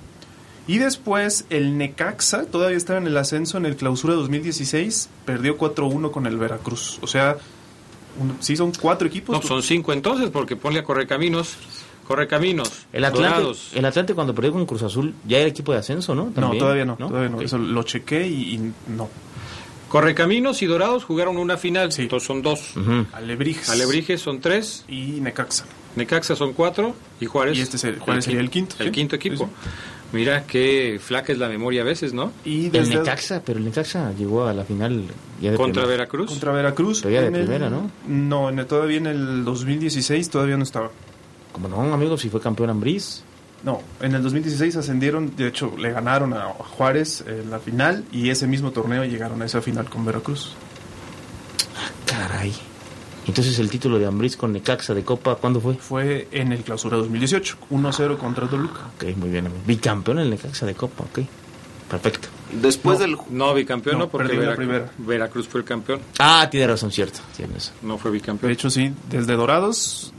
[0.66, 6.10] Y después, el Necaxa, todavía estaba en el ascenso en el clausura 2016, perdió 4-1
[6.10, 6.98] con el Veracruz.
[7.02, 7.36] O sea,
[8.18, 9.34] un- sí son cuatro equipos.
[9.36, 11.54] No, son cinco entonces, porque ponle a Correcaminos.
[12.06, 12.70] Correcaminos.
[12.92, 13.70] El Atlante, Dorados.
[13.74, 16.30] el Atlante cuando perdió con Cruz Azul ya era equipo de ascenso, ¿no?
[16.36, 17.40] No, todavía no, todavía no.
[17.40, 19.08] Eso lo chequé y, y no.
[19.88, 21.90] Correcaminos y Dorados jugaron una final.
[21.96, 22.76] Entonces son dos.
[22.76, 23.06] Ujú.
[23.12, 23.68] Alebrijes.
[23.70, 24.84] Alebrijes son tres.
[24.88, 25.64] Y Necaxa.
[25.96, 26.94] Necaxa son cuatro.
[27.20, 27.56] Y Juárez.
[27.56, 28.92] Y este es el- Juárez sería el quinto, El sí.
[28.92, 29.48] quinto equipo.
[30.14, 32.32] Mira qué flaca es la memoria a veces, ¿no?
[32.44, 35.04] Y El Necaxa, pero el Necaxa llegó a la final
[35.42, 35.86] ya de Contra primera.
[35.98, 36.30] Veracruz.
[36.30, 37.00] contra Veracruz.
[37.02, 37.90] Pero ya de el- primera, ¿no?
[38.06, 40.90] No, en el- todavía en el 2016 todavía no estaba.
[41.52, 43.22] Como no, amigos, si fue campeón Ambriz.
[43.64, 48.30] No, en el 2016 ascendieron, de hecho le ganaron a Juárez en la final y
[48.30, 50.52] ese mismo torneo llegaron a esa final con Veracruz.
[52.06, 52.52] Caray.
[53.26, 55.74] Entonces el título de Ambriz con Necaxa de Copa, ¿cuándo fue?
[55.74, 58.80] Fue en el clausura 2018, 1-0 contra Toluca.
[58.96, 59.46] Ok, muy bien.
[59.46, 59.62] amigo.
[59.66, 61.20] Bicampeón el Necaxa de Copa, ok.
[61.88, 62.28] Perfecto.
[62.52, 63.16] Después del...
[63.30, 64.92] No, bicampeón no, No, porque perdió la Vera- primera.
[64.98, 66.00] Veracruz fue el campeón.
[66.18, 67.20] Ah, tiene razón, cierto.
[67.36, 67.72] Tienes.
[67.82, 68.52] No fue De bicampeón.
[68.52, 70.12] hecho sí, desde Dorados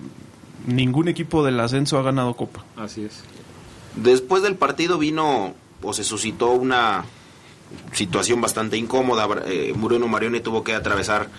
[0.67, 2.63] ningún equipo del ascenso ha ganado Copa.
[2.75, 3.21] Así es.
[3.95, 7.05] Después del partido vino o se suscitó una
[7.93, 9.27] situación bastante incómoda.
[9.45, 11.29] Eh, Bruno Marioni tuvo que atravesar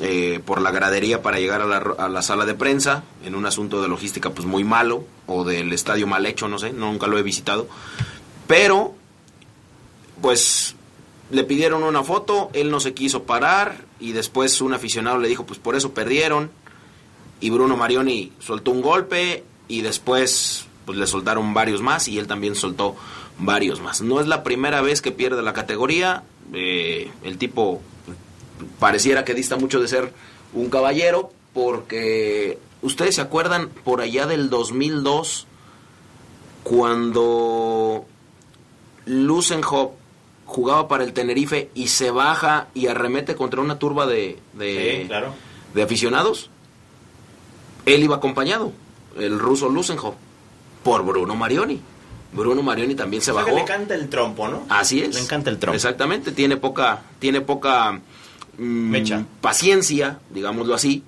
[0.00, 3.88] eh, por la gradería para llegar a la, sala de prensa en un asunto de
[3.88, 7.66] logística pues muy malo o del estadio mal hecho, no sé, nunca lo he visitado.
[8.46, 8.94] Pero
[10.20, 10.74] pues
[11.30, 15.46] le pidieron una foto, él no se quiso parar y después un aficionado le dijo
[15.46, 16.50] pues por eso perdieron
[17.40, 22.26] y Bruno Marioni soltó un golpe y después pues le soltaron varios más y él
[22.26, 22.96] también soltó
[23.38, 24.02] varios más.
[24.02, 27.80] No es la primera vez que pierde la categoría, eh, el tipo
[28.78, 30.12] pareciera que dista mucho de ser
[30.52, 35.46] un caballero porque ustedes se acuerdan por allá del 2002
[36.62, 38.04] cuando
[39.06, 39.92] Lusenhop
[40.46, 45.08] jugaba para el Tenerife y se baja y arremete contra una turba de, de,
[45.74, 46.50] de aficionados.
[47.84, 48.72] Él iba acompañado,
[49.16, 50.14] el ruso Lusenhop,
[50.82, 51.80] por Bruno Marioni.
[52.32, 53.50] Bruno Marioni también se bajó.
[53.50, 54.66] le encanta el trompo, ¿no?
[54.68, 55.14] Así es.
[55.14, 55.76] Le encanta el trompo.
[55.76, 58.00] Exactamente, tiene poca, tiene poca
[58.58, 59.24] mm, Mecha.
[59.40, 61.02] paciencia, digámoslo así.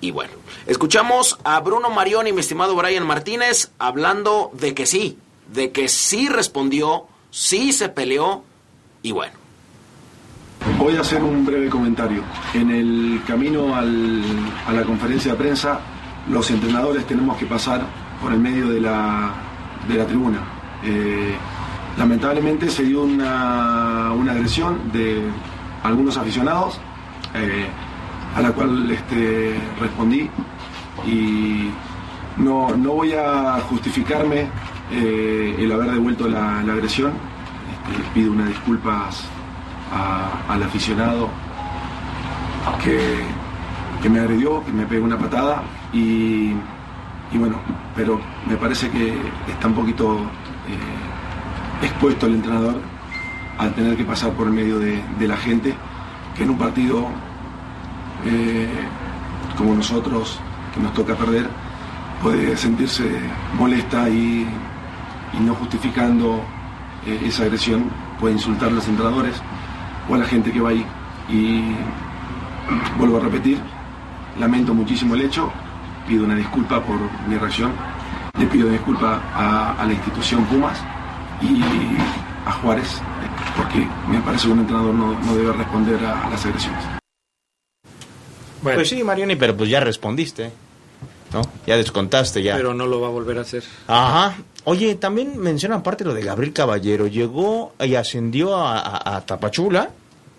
[0.00, 0.32] Y bueno,
[0.66, 5.18] escuchamos a Bruno Marioni, mi estimado Brian Martínez, hablando de que sí,
[5.52, 8.42] de que sí respondió, sí se peleó,
[9.02, 9.34] y bueno.
[10.78, 12.22] Voy a hacer un breve comentario.
[12.54, 14.22] En el camino al-
[14.66, 15.80] a la conferencia de prensa,
[16.28, 17.82] los entrenadores tenemos que pasar
[18.22, 19.32] por el medio de la,
[19.88, 20.38] de la tribuna.
[20.84, 21.34] Eh,
[21.98, 25.22] lamentablemente se dio una, una agresión de
[25.82, 26.78] algunos aficionados,
[27.34, 27.68] eh,
[28.36, 30.30] a la cual este, respondí
[31.06, 31.70] y
[32.36, 34.48] no, no voy a justificarme
[34.92, 37.12] eh, el haber devuelto la, agresión.
[37.70, 39.24] Este, pido unas disculpas
[40.48, 41.28] al aficionado
[42.84, 42.98] que,
[44.02, 45.62] que me agredió, que me pegó una patada
[45.92, 46.52] y,
[47.32, 47.56] y bueno,
[47.94, 49.14] pero me parece que
[49.48, 50.18] está un poquito
[50.68, 52.76] eh, expuesto el entrenador
[53.60, 55.74] al tener que pasar por el medio de, la gente,
[56.34, 57.08] que en un partido
[58.24, 58.68] eh,
[59.58, 60.40] como nosotros,
[60.74, 61.46] que nos toca perder,
[62.22, 63.04] puede sentirse
[63.58, 64.48] molesta y,
[65.38, 66.42] no justificando
[67.06, 67.84] eh, esa agresión,
[68.18, 69.42] puede insultar a los entrenadores
[70.08, 70.84] o a la gente que va ahí.
[71.28, 71.74] Y
[72.96, 73.60] vuelvo a repetir,
[74.38, 75.52] lamento muchísimo el hecho,
[76.08, 76.96] pido una disculpa por
[77.28, 77.72] mi reacción,
[78.38, 80.82] le pido disculpa a la institución Pumas
[81.42, 81.62] y
[82.46, 83.02] a Juárez,
[83.62, 86.82] porque me parece que un entrenador no, no debe responder a, a las agresiones.
[88.62, 90.50] Bueno, Pues sí, Marioni, pero pues ya respondiste.
[91.32, 91.42] ¿No?
[91.66, 92.56] Ya descontaste, ya.
[92.56, 93.62] pero no lo va a volver a hacer.
[93.86, 94.34] Ajá.
[94.64, 97.06] Oye, también menciona aparte lo de Gabriel Caballero.
[97.06, 99.90] Llegó y ascendió a, a- a Tapachula.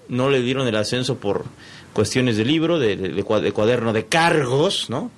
[0.09, 1.45] No le dieron el ascenso por
[1.93, 5.11] cuestiones de libro, de, de- de cua- de cuaderno de cargos, ¿no?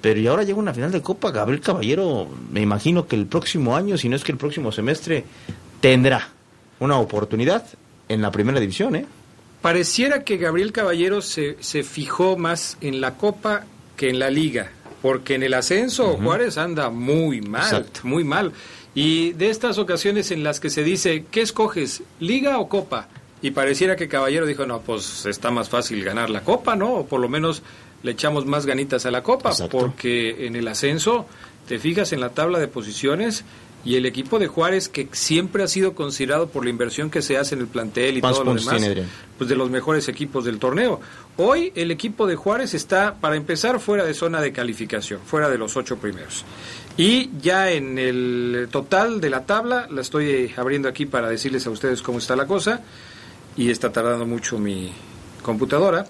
[0.00, 1.30] Pero y ahora llega una final de Copa.
[1.30, 5.24] Gabriel Caballero, me imagino que el próximo año, si no es que el próximo semestre,
[5.80, 6.28] tendrá
[6.82, 7.64] una oportunidad
[8.08, 9.06] en la primera división, ¿eh?
[9.60, 13.64] Pareciera que Gabriel Caballero se, se fijó más en la Copa
[13.96, 18.00] que en la Liga, porque en el ascenso Juárez anda muy mal, Exacto.
[18.02, 18.52] muy mal.
[18.94, 22.02] Y de estas ocasiones en las que se dice, ¿qué escoges?
[22.18, 23.08] ¿Liga o Copa?
[23.40, 26.94] Y pareciera que Caballero dijo, no, pues está más fácil ganar la Copa, ¿no?
[26.94, 27.62] O por lo menos
[28.02, 31.26] le echamos más ganitas a la Copa, porque en el ascenso,
[31.68, 33.44] te fijas en la tabla de posiciones
[33.84, 37.36] y el equipo de Juárez, que siempre ha sido considerado por la inversión que se
[37.36, 38.82] hace en el plantel y todo lo demás,
[39.36, 41.00] pues de los mejores equipos del torneo.
[41.36, 45.58] Hoy el equipo de Juárez está, para empezar, fuera de zona de calificación, fuera de
[45.58, 46.44] los ocho primeros.
[46.96, 51.70] Y ya en el total de la tabla, la estoy abriendo aquí para decirles a
[51.70, 52.82] ustedes cómo está la cosa,
[53.56, 54.92] y está tardando mucho mi
[55.42, 56.06] computadora.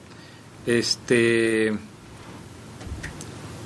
[0.66, 1.72] Este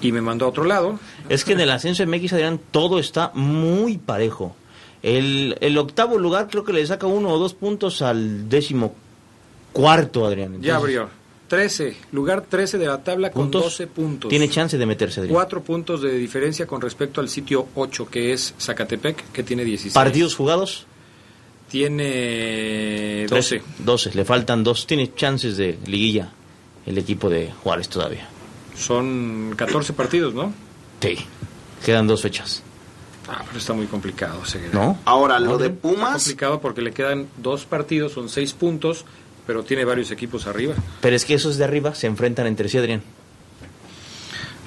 [0.01, 0.99] y me mandó a otro lado.
[1.29, 4.55] Es que en el ascenso de MX, Adrián, todo está muy parejo.
[5.03, 8.95] El, el, octavo lugar creo que le saca uno o dos puntos al décimo
[9.73, 10.61] cuarto, Adrián.
[10.61, 11.09] ya abrió.
[11.49, 14.29] 13, lugar 13 de la tabla con 12 puntos.
[14.29, 15.35] Tiene chance de meterse, Adrián.
[15.35, 19.95] Cuatro puntos de diferencia con respecto al sitio 8, que es Zacatepec, que tiene 16.
[19.95, 20.87] ¿Partidos jugados?
[21.71, 23.63] Tiene 12.
[23.79, 24.87] 12, le faltan dos.
[24.87, 26.33] Tiene chances de liguilla
[26.85, 28.29] el equipo de Juárez todavía.
[28.79, 30.53] Son 14 partidos, ¿no?
[31.01, 31.17] Sí,
[31.85, 32.63] quedan dos fechas.
[33.29, 34.41] Ah, pero está muy complicado.
[34.73, 34.99] ¿No?
[35.05, 35.99] Ahora, lo de Pumas...
[35.99, 39.05] Está complicado porque le quedan dos partidos, son seis puntos,
[39.47, 40.75] pero tiene varios equipos arriba.
[41.01, 43.03] Pero es que esos de arriba se enfrentan entre sí, Adrián.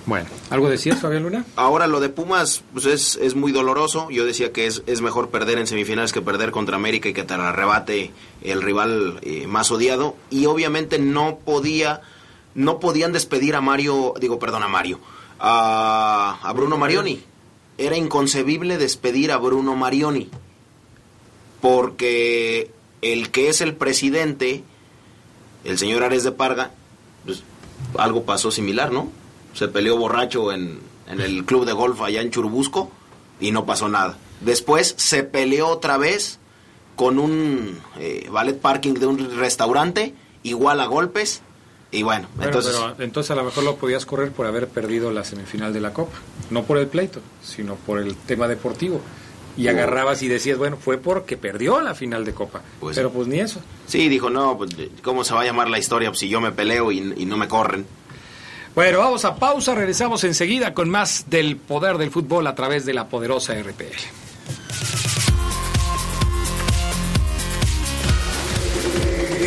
[0.06, 1.46] Bueno, ¿algo decías, Fabián Luna?
[1.56, 4.10] Ahora lo de Pumas pues es, es muy doloroso.
[4.10, 7.24] Yo decía que es, es mejor perder en semifinales que perder contra América y que
[7.24, 10.16] te arrebate el rival eh, más odiado.
[10.32, 12.02] Y obviamente no podía
[12.56, 15.00] no podían despedir a Mario, digo, perdón, a Mario,
[15.40, 17.24] a, Bruno Marioni.
[17.78, 20.30] Era inconcebible despedir a Bruno Marioni,
[21.62, 24.64] porque el que es el presidente,
[25.64, 26.72] el señor Ares de Parga,
[27.26, 27.44] pues
[27.98, 29.10] algo pasó similar, ¿no?
[29.54, 32.92] Se peleó borracho en, en el club de golf allá en Churubusco
[33.40, 34.18] y no pasó nada.
[34.42, 36.40] Después se peleó otra vez
[36.96, 41.42] con un eh, ballet parking de un restaurante, igual a golpes,
[41.92, 42.76] y bueno, entonces...
[42.76, 45.94] Pero, entonces a lo mejor lo podías correr por haber perdido la semifinal de la
[45.94, 46.18] Copa.
[46.50, 49.02] No por el pleito, sino por el tema deportivo.
[49.58, 52.62] Y agarrabas y decías, bueno, fue porque perdió la final de Copa.
[52.80, 53.60] Pues pero pues ni eso.
[53.88, 54.70] Sí, dijo, no, pues,
[55.02, 57.48] ¿cómo se va a llamar la historia si yo me peleo y, y no me
[57.48, 57.86] corren?
[58.76, 62.94] Bueno, vamos a pausa, regresamos enseguida con más del poder del fútbol a través de
[62.94, 64.29] la poderosa RPL.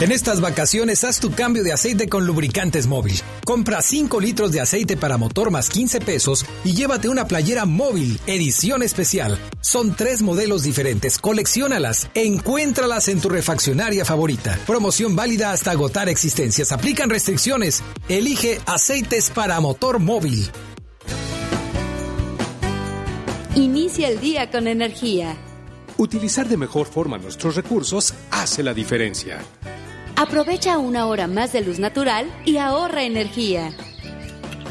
[0.00, 3.14] En estas vacaciones haz tu cambio de aceite con lubricantes móvil.
[3.44, 8.18] Compra 5 litros de aceite para motor más 15 pesos y llévate una playera móvil,
[8.26, 9.38] edición especial.
[9.60, 14.58] Son tres modelos diferentes, colecciónalas e encuéntralas en tu refaccionaria favorita.
[14.66, 16.72] Promoción válida hasta agotar existencias.
[16.72, 17.82] Aplican restricciones.
[18.08, 20.50] Elige aceites para motor móvil.
[23.54, 25.36] Inicia el día con energía.
[25.96, 29.38] Utilizar de mejor forma nuestros recursos hace la diferencia.
[30.16, 33.72] Aprovecha una hora más de luz natural y ahorra energía.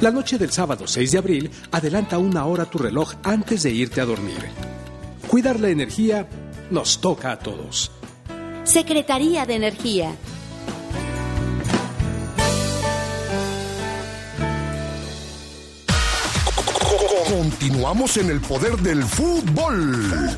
[0.02, 4.02] La noche del sábado 6 de abril, adelanta una hora tu reloj antes de irte
[4.02, 4.50] a dormir.
[5.28, 6.28] Cuidar la energía
[6.70, 7.92] nos toca a todos.
[8.64, 10.16] Secretaría de Energía.
[17.28, 20.38] Continuamos en el poder del fútbol.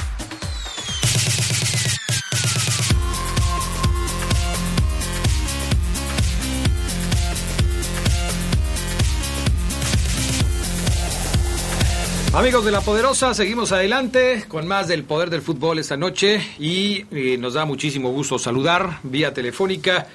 [12.33, 17.05] Amigos de la Poderosa, seguimos adelante con más del poder del fútbol esta noche y
[17.11, 20.07] eh, nos da muchísimo gusto saludar vía telefónica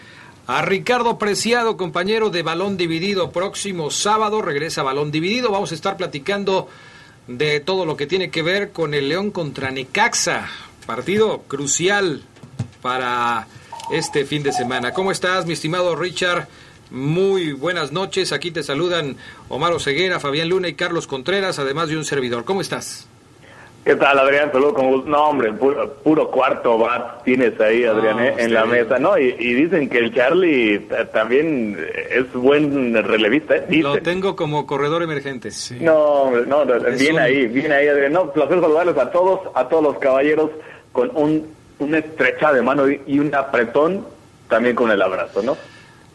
[0.47, 3.33] a Ricardo Preciado, compañero de Balón Dividido.
[3.33, 5.51] Próximo sábado regresa Balón Dividido.
[5.51, 6.69] Vamos a estar platicando
[7.27, 10.49] de todo lo que tiene que ver con el León contra Necaxa.
[10.87, 12.23] Partido crucial
[12.81, 13.47] para
[13.93, 14.93] este fin de semana.
[14.95, 16.49] ¿Cómo estás, mi estimado Richard?
[16.91, 18.33] Muy buenas noches.
[18.33, 19.17] Aquí te saludan
[19.49, 22.45] Omar Oseguera, Fabián Luna y Carlos Contreras, además de un servidor.
[22.45, 23.09] ¿Cómo estás?
[23.85, 24.51] ¿Qué tal, Adrián?
[24.51, 28.35] Saludos con No, hombre, puro, cuarto bat tienes ahí, Adrián, ¿eh?
[28.37, 28.99] en la mesa.
[28.99, 31.79] No, y, dicen que el Charlie también
[32.11, 33.55] es buen relevista.
[33.55, 33.67] ¿eh?
[33.71, 35.51] Lo tengo como corredor emergente.
[35.81, 36.65] No, no,
[36.99, 38.13] bien ahí, bien ahí, Adrián.
[38.13, 40.51] No, placer saludarles a todos, a todos los caballeros
[40.91, 41.47] con un,
[41.79, 44.05] una estrecha de mano y un apretón
[44.49, 45.57] también con el abrazo, ¿no?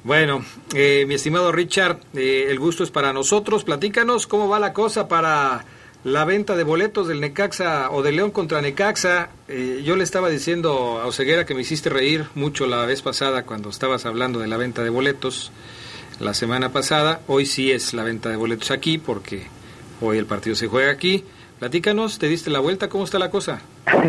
[0.04, 0.43] Bueno,
[0.74, 3.64] eh, mi estimado Richard, eh, el gusto es para nosotros.
[3.64, 5.64] Platícanos cómo va la cosa para
[6.04, 9.30] la venta de boletos del Necaxa o de León contra Necaxa.
[9.47, 13.43] Eh, yo le estaba diciendo a Oseguera que me hiciste reír mucho la vez pasada
[13.43, 15.52] cuando estabas hablando de la venta de boletos
[16.20, 17.22] la semana pasada.
[17.28, 19.45] Hoy sí es la venta de boletos aquí porque
[20.02, 21.24] hoy el partido se juega aquí.
[21.62, 22.89] Platícanos, ¿te diste la vuelta?
[22.89, 23.62] ¿Cómo está la cosa?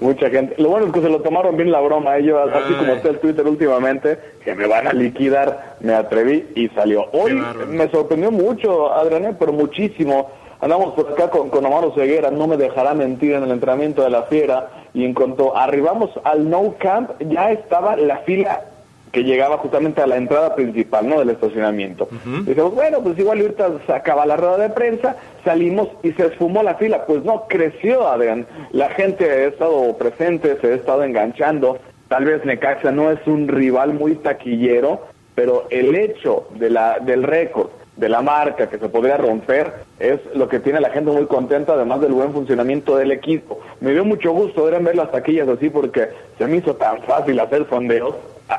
[0.00, 0.54] mucha gente.
[0.58, 2.18] Lo bueno es que se lo tomaron bien la broma.
[2.18, 6.68] Ellos, así como está el Twitter últimamente, que me van a liquidar, me atreví y
[6.74, 7.06] salió.
[7.12, 10.30] Hoy me sorprendió mucho, Adrián, pero muchísimo.
[10.60, 14.10] Andamos por acá con, con Omar Ceguera, no me dejará mentir en el entrenamiento de
[14.10, 14.68] la fiera.
[14.92, 18.69] Y en cuanto arribamos al No Camp, ya estaba la fila
[19.12, 21.18] que llegaba justamente a la entrada principal, ¿no?
[21.18, 22.08] Del estacionamiento.
[22.44, 26.62] Dijimos, bueno, pues igual ahorita se acaba la rueda de prensa, salimos y se esfumó
[26.62, 27.06] la fila.
[27.06, 28.46] Pues no, creció, Adrián.
[28.70, 31.78] La gente ha estado presente, se ha estado enganchando.
[32.08, 37.22] Tal vez Necaxa no es un rival muy taquillero, pero el hecho de la, del
[37.24, 41.26] récord, de la marca que se podría romper, es lo que tiene la gente muy
[41.26, 43.60] contenta, además del buen funcionamiento del equipo.
[43.80, 46.08] Me dio mucho gusto ver las taquillas así porque
[46.38, 48.14] se me hizo tan fácil hacer sondeos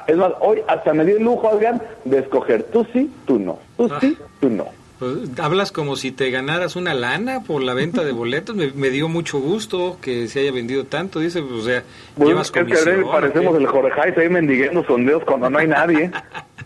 [0.08, 3.60] es más, hoy hasta me dio el lujo, Adrián, de escoger tú sí, tú no.
[3.78, 4.26] Tú sí, ah.
[4.40, 4.68] tú no.
[5.02, 8.56] Pues, hablas como si te ganaras una lana por la venta de boletos.
[8.56, 11.20] Me, dio mucho gusto que se haya vendido tanto.
[11.20, 11.84] Dice, pues, o sea,
[12.18, 13.06] llevas comisión.
[13.12, 16.12] parecemos el Jorge ahí mendigando sondeos cuando no hay nadie.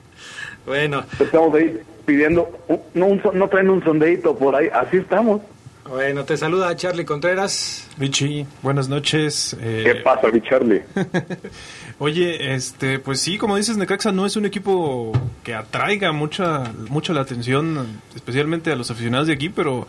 [0.65, 1.03] bueno.
[1.19, 2.49] Estamos ahí pidiendo,
[2.93, 4.67] no, no traen un sondeito por ahí.
[4.67, 5.41] Así estamos.
[5.87, 7.87] Bueno, te saluda Charlie Contreras.
[7.97, 9.55] Vichy, buenas noches.
[9.61, 9.83] Eh...
[9.85, 10.81] ¿Qué pasa, mi Charlie?
[11.97, 17.13] Oye, este, pues sí, como dices, Necaxa no es un equipo que atraiga mucha, mucha
[17.13, 19.87] la atención, especialmente a los aficionados de aquí, pero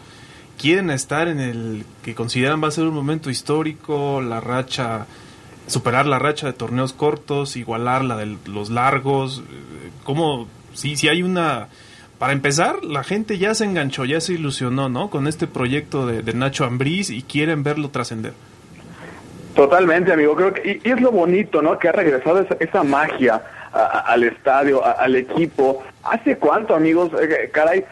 [0.56, 5.06] quieren estar en el que consideran va a ser un momento histórico, la racha,
[5.66, 9.42] superar la racha de torneos cortos, igualar la de los largos,
[10.04, 11.68] como, sí, sí hay una
[12.18, 15.10] para empezar, la gente ya se enganchó, ya se ilusionó, ¿no?
[15.10, 18.32] Con este proyecto de, Nacho Ambriz y quieren verlo trascender.
[19.56, 20.36] Totalmente, amigo.
[20.36, 21.78] Creo que y, es lo bonito, ¿no?
[21.78, 23.42] Que ha regresado esa, magia
[23.72, 25.82] al estadio, al equipo.
[26.04, 27.10] ¿Hace cuánto, amigos?
[27.20, 27.84] Eh, caray,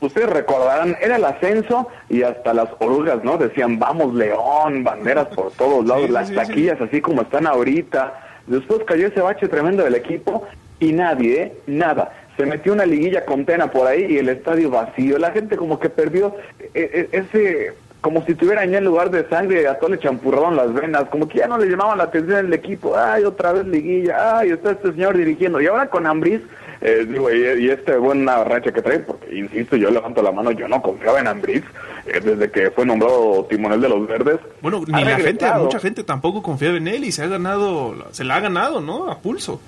[0.00, 3.36] ustedes recordarán, era el ascenso y hasta las orugas, ¿no?
[3.36, 8.14] Decían, vamos León, banderas por todos lados, las taquillas así como están ahorita.
[8.46, 10.48] Después cayó ese bache tremendo del equipo
[10.80, 11.52] y nadie, ¿eh?
[11.66, 15.18] nada se metió una liguilla con Tena por ahí y el estadio vacío.
[15.18, 19.26] La gente como que perdió eh, eh, ese, como si tuviera ya en lugar de
[19.28, 22.46] sangre a todo le champurraban las venas, como que ya no le llamaban la atención
[22.46, 22.96] el equipo.
[22.98, 25.60] Ay, otra vez liguilla, ay, está este señor dirigiendo.
[25.60, 26.42] Y ahora con Ambriz,
[26.80, 30.66] eh, digo, y, este buena racha que trae, porque insisto, yo levanto la mano, yo
[30.66, 31.62] no confiaba en Ambriz
[32.04, 34.40] desde que fue nombrado timonel de los verdes.
[34.60, 38.24] Bueno, ni la gente, mucha gente tampoco confiaba en él y se ha ganado, se
[38.24, 39.08] la ha ganado, ¿no?
[39.08, 39.60] A pulso.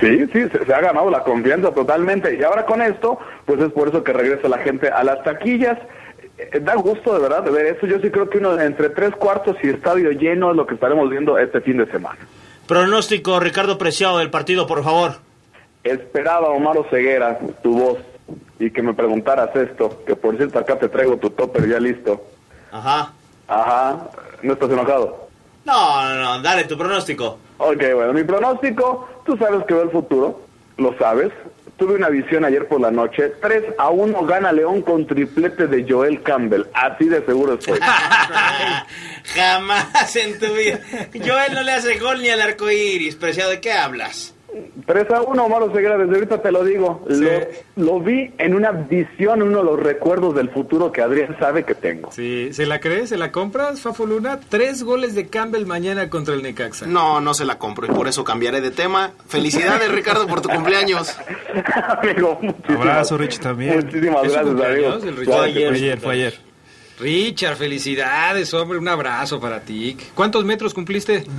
[0.00, 2.36] Sí, sí, se, ha ganado la confianza totalmente.
[2.36, 5.78] Y ahora con esto, pues es por eso que regresa la gente a las taquillas.
[6.52, 7.86] Eh, da gusto de verdad de ver eso.
[7.86, 11.10] Yo sí creo que uno entre tres cuartos y estadio lleno es lo que estaremos
[11.10, 12.18] viendo este fin de semana.
[12.66, 15.16] Pronóstico, Ricardo Preciado, del partido, por favor.
[15.82, 17.98] Esperaba Omar Ceguera tu voz
[18.58, 22.22] y que me preguntaras esto, que por cierto acá te traigo tu topper ya listo.
[22.70, 23.12] Ajá.
[23.48, 24.08] Ajá.
[24.42, 25.28] ¿No estás enojado?
[25.64, 27.38] No, no, no, dale tu pronóstico.
[27.58, 30.40] Ok, bueno, mi pronóstico, tú sabes que veo el futuro,
[30.76, 31.32] lo sabes.
[31.80, 33.32] Tuve una visión ayer por la noche.
[33.40, 36.64] 3 a 1 gana León con triplete de Joel Campbell.
[36.74, 37.80] Así de seguro estoy.
[39.34, 40.78] Jamás en tu vida.
[41.14, 43.16] Joel no le hace gol ni al arco iris.
[43.16, 44.34] Preciado, ¿de qué hablas?
[44.86, 47.06] 3 a 1, Omar Ceguera, desde ahorita te lo digo.
[47.76, 51.74] Lo, vi en una visión, uno de los recuerdos del futuro que Adrián sabe que
[51.74, 52.10] tengo.
[52.12, 53.10] Sí, ¿se la crees?
[53.10, 54.40] ¿Se la compras, Fafo Luna?
[54.48, 56.86] Tres goles de Campbell mañana contra el Necaxa.
[56.86, 59.12] No, no se la compro y por eso cambiaré de tema.
[59.26, 61.16] Felicidades, Ricardo, por tu cumpleaños.
[62.02, 62.38] amigo,
[62.68, 63.76] Abrazo, Rich, también.
[63.76, 65.24] Muchísimas gracias, amigo.
[65.24, 66.49] fue ayer, fue ayer.
[67.00, 69.96] Richard, felicidades, hombre, un abrazo para ti.
[70.14, 71.24] ¿Cuántos metros cumpliste?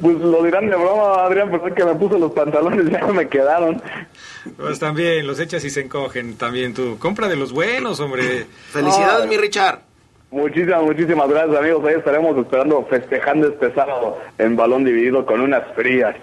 [0.00, 3.12] pues lo dirán de broma, Adrián, pero es que me puse los pantalones ya no
[3.12, 3.82] me quedaron.
[4.56, 6.98] Pues también, los echas y se encogen también tú.
[6.98, 8.46] Compra de los buenos, hombre.
[8.70, 9.80] Felicidades, mi Richard.
[10.30, 11.84] Muchísimas, muchísimas gracias, amigos.
[11.86, 16.16] Ahí estaremos esperando, festejando este sábado en balón dividido con unas frías.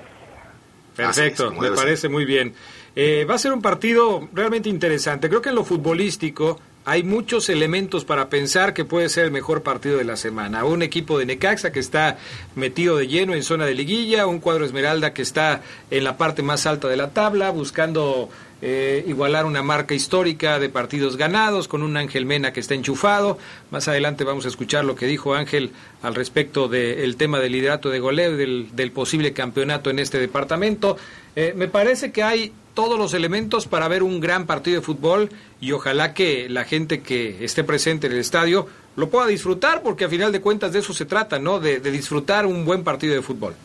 [0.95, 2.53] Perfecto, me parece muy bien.
[2.95, 5.27] Eh, va a ser un partido realmente interesante.
[5.27, 9.63] Creo que en lo futbolístico hay muchos elementos para pensar que puede ser el mejor
[9.63, 10.65] partido de la semana.
[10.65, 12.17] Un equipo de Necaxa que está
[12.55, 16.43] metido de lleno en zona de liguilla, un cuadro Esmeralda que está en la parte
[16.43, 18.29] más alta de la tabla, buscando
[18.61, 23.37] eh, igualar una marca histórica de partidos ganados con un Ángel Mena que está enchufado.
[23.71, 27.89] Más adelante vamos a escuchar lo que dijo Ángel al respecto del tema del liderato
[27.89, 30.97] de goleo y del, posible campeonato en este departamento.
[31.35, 35.29] Eh, me parece que hay todos los elementos para ver un gran partido de fútbol
[35.59, 40.05] y ojalá que la gente que esté presente en el estadio lo pueda disfrutar porque
[40.05, 41.59] a final de cuentas de eso se trata, ¿no?
[41.59, 43.55] De, disfrutar un buen partido de fútbol.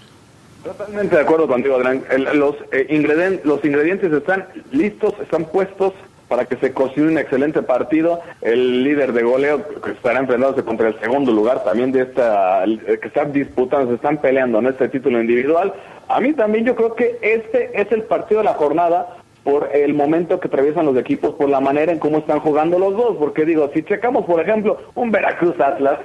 [0.65, 2.05] Totalmente de acuerdo contigo, Adrián.
[2.35, 5.95] los, eh, ingredientes, los ingredientes están listos, están puestos
[6.29, 8.21] para que se cocine un excelente partido.
[8.41, 13.09] El líder de goleo que estará enfrentándose contra el segundo lugar también de esta, que
[13.09, 15.73] están disputando, se están peleando en este título individual.
[16.09, 19.95] A mí también yo creo que este es el partido de la jornada por el
[19.95, 23.45] momento que atraviesan los equipos, por la manera en cómo están jugando los dos, porque
[23.45, 26.01] digo, si checamos por ejemplo un Veracruz Atlas,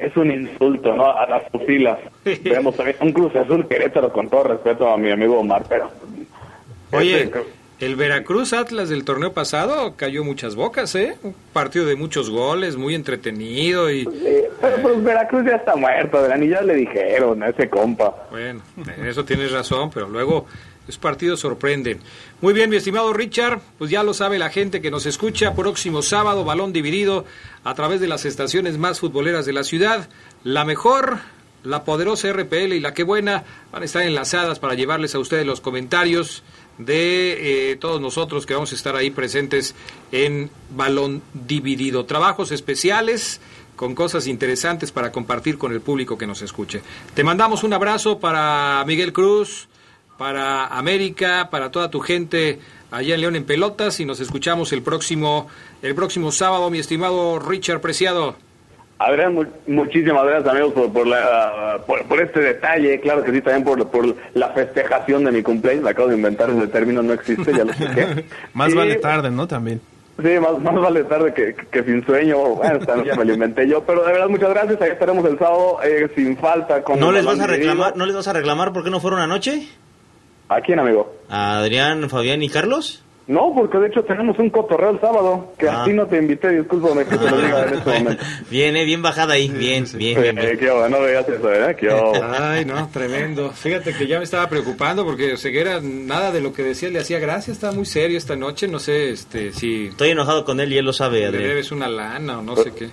[0.00, 1.10] es un insulto, ¿no?
[1.10, 1.98] A las pupilas.
[2.24, 5.90] Vemos también un Cruz Azul Querétaro, con todo respeto a mi amigo Omar, pero...
[6.92, 7.40] Oye, este,
[7.80, 11.16] el Veracruz Atlas del torneo pasado cayó muchas bocas, ¿eh?
[11.22, 14.04] Un partido de muchos goles, muy entretenido y...
[14.60, 18.14] pero pues Veracruz ya está muerto, y ya le dijeron a ese compa.
[18.30, 18.62] Bueno,
[18.96, 20.46] en eso tienes razón, pero luego
[20.88, 22.00] los partidos sorprenden.
[22.40, 26.00] Muy bien, mi estimado Richard, pues ya lo sabe la gente que nos escucha, próximo
[26.00, 27.26] sábado, balón dividido
[27.62, 30.08] a través de las estaciones más futboleras de la ciudad.
[30.44, 31.18] La mejor,
[31.62, 35.44] la poderosa RPL y la que buena van a estar enlazadas para llevarles a ustedes
[35.44, 36.42] los comentarios
[36.78, 39.74] de eh, todos nosotros que vamos a estar ahí presentes
[40.10, 42.06] en Balón Dividido.
[42.06, 43.42] Trabajos especiales
[43.76, 46.80] con cosas interesantes para compartir con el público que nos escuche.
[47.12, 49.68] Te mandamos un abrazo para Miguel Cruz,
[50.18, 52.58] para América, para toda tu gente
[52.90, 55.46] allá en León en Pelotas y nos escuchamos el próximo
[55.80, 58.34] el próximo sábado, mi estimado Richard Preciado.
[58.98, 64.16] Adrián, muchísimas gracias amigos por, la, por, este detalle, claro que sí, también por, por
[64.34, 67.72] la festejación de mi cumpleaños, me acabo de inventar ese término, no existe, ya lo
[67.74, 68.24] sé.
[68.54, 69.46] más vale tarde, ¿no?
[69.46, 69.80] También.
[70.20, 72.80] Sí, más, más vale tarde que, sin sueño, bueno,
[73.16, 76.36] me lo inventé yo, pero de verdad muchas gracias, ahí estaremos el sábado eh, sin
[76.36, 76.82] falta.
[76.82, 79.20] Con ¿No les vas a reclamar, ¿No les vas a reclamar por qué no fueron
[79.20, 79.68] anoche?
[80.48, 81.12] ¿A quién, amigo?
[81.28, 83.02] ¿A Adrián, Fabián y Carlos?
[83.28, 85.84] No, porque de hecho tenemos un cotorreo el sábado, que a ah.
[85.84, 88.24] ti no te invité, discúlpame que te lo diga en este momento.
[88.50, 90.58] Bien, eh, bien bajada ahí, bien, bien, bien, bien.
[90.58, 91.76] Qué bueno, no veas eso, ¿eh?
[91.78, 91.90] Qué
[92.38, 93.50] Ay, no, tremendo.
[93.50, 97.18] Fíjate que ya me estaba preocupando porque Ceguera nada de lo que decía le hacía
[97.18, 99.88] gracia, estaba muy serio esta noche, no sé este si...
[99.88, 101.42] Estoy enojado con él y él lo sabe, Adrián.
[101.42, 102.88] Le debes una lana o no sé qué.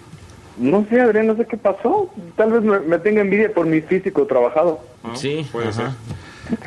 [0.58, 2.10] No sé, Adrián, no sé qué pasó.
[2.36, 4.82] Tal vez me, tenga envidia por mi físico trabajado.
[5.14, 5.86] Sí, puede ser.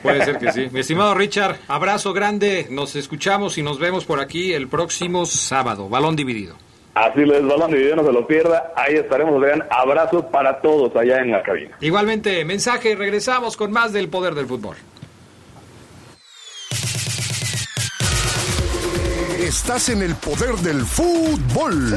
[0.02, 0.68] Puede ser que sí.
[0.72, 2.66] Mi estimado Richard, abrazo grande.
[2.70, 5.88] Nos escuchamos y nos vemos por aquí el próximo sábado.
[5.88, 6.56] Balón dividido.
[6.94, 8.72] Así lo es, balón dividido, no se lo pierda.
[8.76, 9.64] Ahí estaremos, vean.
[9.70, 11.76] Abrazo para todos allá en la cabina.
[11.80, 12.96] Igualmente, mensaje.
[12.96, 14.76] Regresamos con más del poder del fútbol.
[19.48, 21.94] Estás en el poder del fútbol.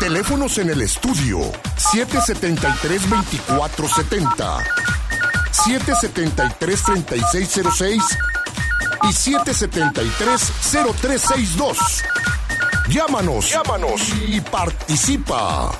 [0.00, 1.40] Teléfonos en el estudio
[1.76, 4.64] 773-2470,
[5.54, 8.02] 773-3606
[9.02, 11.76] y 773-0362.
[12.88, 15.70] Llámanos, llámanos y participa.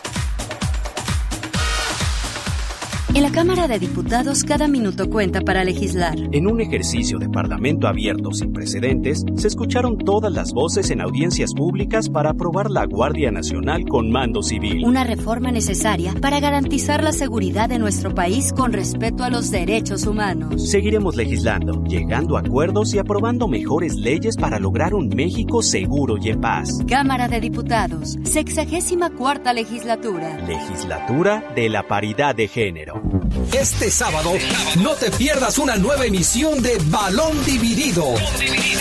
[3.14, 6.16] En la Cámara de Diputados cada minuto cuenta para legislar.
[6.32, 11.54] En un ejercicio de Parlamento abierto sin precedentes, se escucharon todas las voces en audiencias
[11.54, 14.84] públicas para aprobar la Guardia Nacional con mando civil.
[14.84, 20.08] Una reforma necesaria para garantizar la seguridad de nuestro país con respeto a los derechos
[20.08, 20.68] humanos.
[20.68, 26.30] Seguiremos legislando, llegando a acuerdos y aprobando mejores leyes para lograr un México seguro y
[26.30, 26.80] en paz.
[26.88, 30.36] Cámara de Diputados, sexagésima cuarta legislatura.
[30.48, 33.03] Legislatura de la paridad de género.
[33.52, 34.32] Este sábado,
[34.80, 38.14] no te pierdas una nueva emisión de Balón Dividido.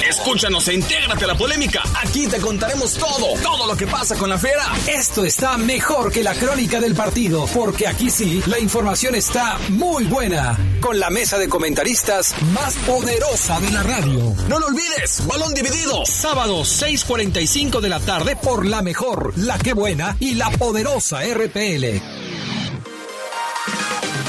[0.09, 1.81] Escúchanos e intégrate a la polémica.
[2.01, 4.63] Aquí te contaremos todo, todo lo que pasa con la fiera.
[4.87, 10.05] Esto está mejor que la crónica del partido, porque aquí sí, la información está muy
[10.05, 10.57] buena.
[10.81, 14.35] Con la mesa de comentaristas más poderosa de la radio.
[14.47, 16.05] No lo olvides, Balón Dividido.
[16.05, 22.01] Sábado 6.45 de la tarde por la mejor, la que buena y la poderosa RPL.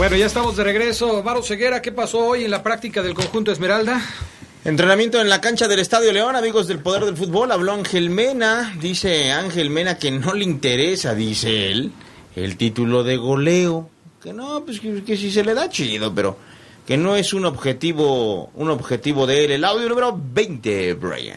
[0.00, 1.22] Bueno, ya estamos de regreso.
[1.22, 4.00] Varo Ceguera, ¿qué pasó hoy en la práctica del conjunto Esmeralda?
[4.64, 7.52] Entrenamiento en la cancha del Estadio León, amigos del Poder del Fútbol.
[7.52, 8.74] Habló Ángel Mena.
[8.80, 11.92] Dice Ángel Mena que no le interesa, dice él,
[12.34, 13.90] el título de goleo.
[14.22, 16.38] Que no, pues que, que si se le da chido, pero
[16.86, 19.50] que no es un objetivo, un objetivo de él.
[19.50, 21.36] El audio número 20, Brian.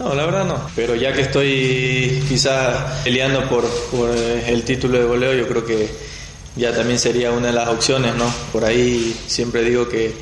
[0.00, 0.60] No, la verdad no.
[0.74, 5.64] Pero ya que estoy quizás peleando por, por eh, el título de goleo, yo creo
[5.64, 6.13] que
[6.56, 8.32] ya también sería una de las opciones, ¿no?
[8.52, 10.14] Por ahí siempre digo que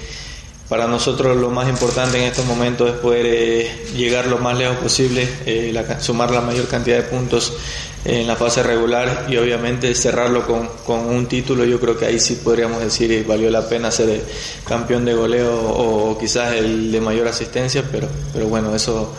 [0.68, 4.78] para nosotros lo más importante en estos momentos es poder eh, llegar lo más lejos
[4.78, 7.52] posible, eh, sumar la mayor cantidad de puntos
[8.04, 11.66] en la fase regular y obviamente cerrarlo con, con, un título.
[11.66, 14.22] Yo creo que ahí sí podríamos decir eh, valió la pena ser el
[14.66, 19.14] campeón de goleo o, quizás el de mayor asistencia, pero, pero bueno, eso.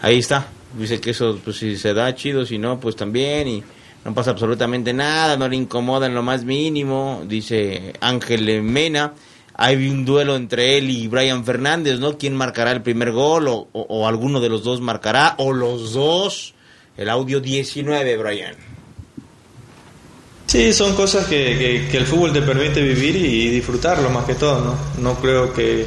[0.00, 0.48] Ahí está.
[0.76, 3.46] Dice que eso, pues si se da chido, si no, pues también.
[3.46, 3.64] Y
[4.04, 9.14] no pasa absolutamente nada, no le incomoda en lo más mínimo, dice Ángel Mena.
[9.54, 12.16] Hay un duelo entre él y Brian Fernández, ¿no?
[12.16, 13.46] ¿Quién marcará el primer gol?
[13.48, 16.54] O, o, alguno de los dos marcará, o los dos.
[16.96, 18.54] El audio 19, Brian.
[20.46, 24.34] Sí, son cosas que, que, que, el fútbol te permite vivir y disfrutarlo más que
[24.34, 25.02] todo, ¿no?
[25.02, 25.86] No creo que,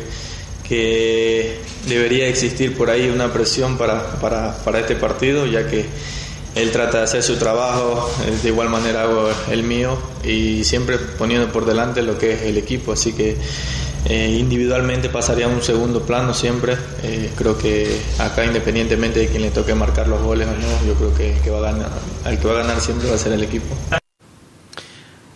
[0.68, 1.57] que
[1.88, 5.86] debería existir por ahí una presión para, para, para este partido, ya que
[6.56, 10.97] él trata de hacer su trabajo, eh, de igual manera hago el mío y siempre
[10.97, 13.38] poniendo por delante lo que es el equipo, así que
[14.06, 16.78] eh, individualmente pasaría a un segundo plano siempre.
[17.01, 20.93] Eh, creo que acá independientemente de quién le toque marcar los goles o no, yo
[20.93, 21.91] creo que, que va a ganar,
[22.26, 23.76] el que va a ganar siempre va a ser el equipo.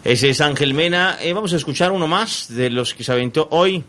[0.03, 1.18] Ese es Ángel Mena.
[1.34, 3.84] vamos a escuchar uno más de los que se aventó hoy.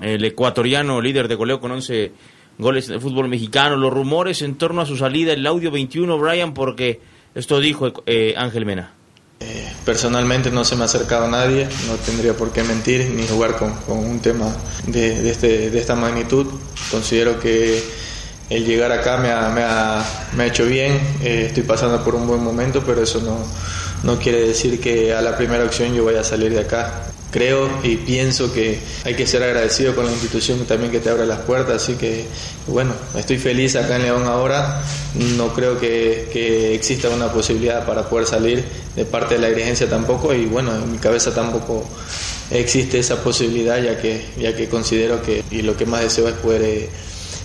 [0.00, 2.12] El ecuatoriano líder de goleo con 11
[2.60, 6.18] goles en el fútbol mexicano, los rumores en torno a su salida, el audio 21,
[6.18, 7.00] Brian, porque
[7.34, 8.94] esto dijo eh, Ángel Mena.
[9.40, 13.26] Eh, personalmente no se me ha acercado a nadie, no tendría por qué mentir ni
[13.26, 14.54] jugar con, con un tema
[14.86, 16.46] de, de, este, de esta magnitud.
[16.90, 17.82] Considero que
[18.50, 20.04] el llegar acá me ha, me ha,
[20.36, 23.38] me ha hecho bien, eh, estoy pasando por un buen momento, pero eso no,
[24.02, 27.70] no quiere decir que a la primera opción yo vaya a salir de acá creo
[27.82, 31.40] y pienso que hay que ser agradecido con la institución también que te abre las
[31.40, 32.24] puertas, así que
[32.66, 34.82] bueno, estoy feliz acá en León ahora,
[35.36, 38.64] no creo que, que, exista una posibilidad para poder salir
[38.96, 41.86] de parte de la dirigencia tampoco y bueno, en mi cabeza tampoco
[42.50, 46.34] existe esa posibilidad ya que, ya que considero que y lo que más deseo es
[46.34, 46.90] poder eh,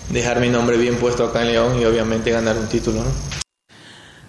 [0.10, 3.04] dejar mi nombre bien puesto acá en León y obviamente ganar un título.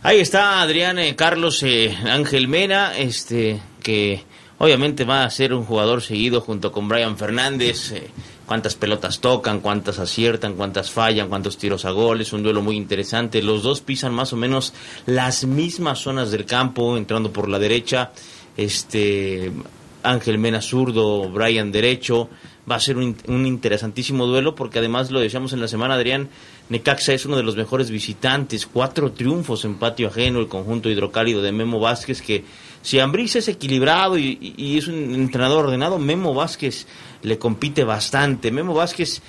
[0.02, 4.24] Ahí está Adrián eh, Carlos eh, Ángel Mena, este que
[4.58, 7.92] Obviamente va a ser un jugador seguido junto con Brian Fernández.
[7.92, 8.10] Eh,
[8.46, 12.20] cuántas pelotas tocan, cuántas aciertan, cuántas fallan, cuántos tiros a gol.
[12.20, 13.42] Es un duelo muy interesante.
[13.42, 14.72] Los dos pisan más o menos
[15.04, 18.12] las mismas zonas del campo, entrando por la derecha.
[18.56, 19.52] Este
[20.02, 22.30] Ángel Mena zurdo, Brian derecho.
[22.70, 26.30] Va a ser un, un interesantísimo duelo porque además lo decíamos en la semana, Adrián,
[26.68, 28.66] Necaxa es uno de los mejores visitantes.
[28.66, 32.44] Cuatro triunfos en patio ajeno, el conjunto hidrocálido de Memo Vázquez que
[32.86, 36.86] si Ambriz es equilibrado y, es un entrenador ordenado, Memo Vázquez
[37.20, 38.52] le compite bastante.
[38.52, 39.22] Memo Vázquez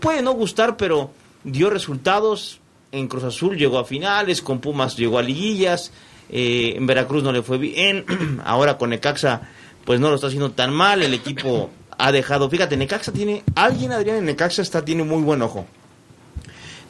[0.00, 1.12] puede no gustar, pero
[1.44, 2.58] dio resultados.
[2.90, 5.92] En Cruz Azul llegó a finales, con Pumas llegó a liguillas.
[6.28, 8.04] eh, en Veracruz no le fue bien,
[8.44, 9.42] ahora con Necaxa
[9.84, 13.92] pues no lo está haciendo tan mal, el equipo ha dejado, fíjate, Necaxa tiene, alguien
[13.92, 15.66] Adrián en Necaxa está, tiene muy buen ojo.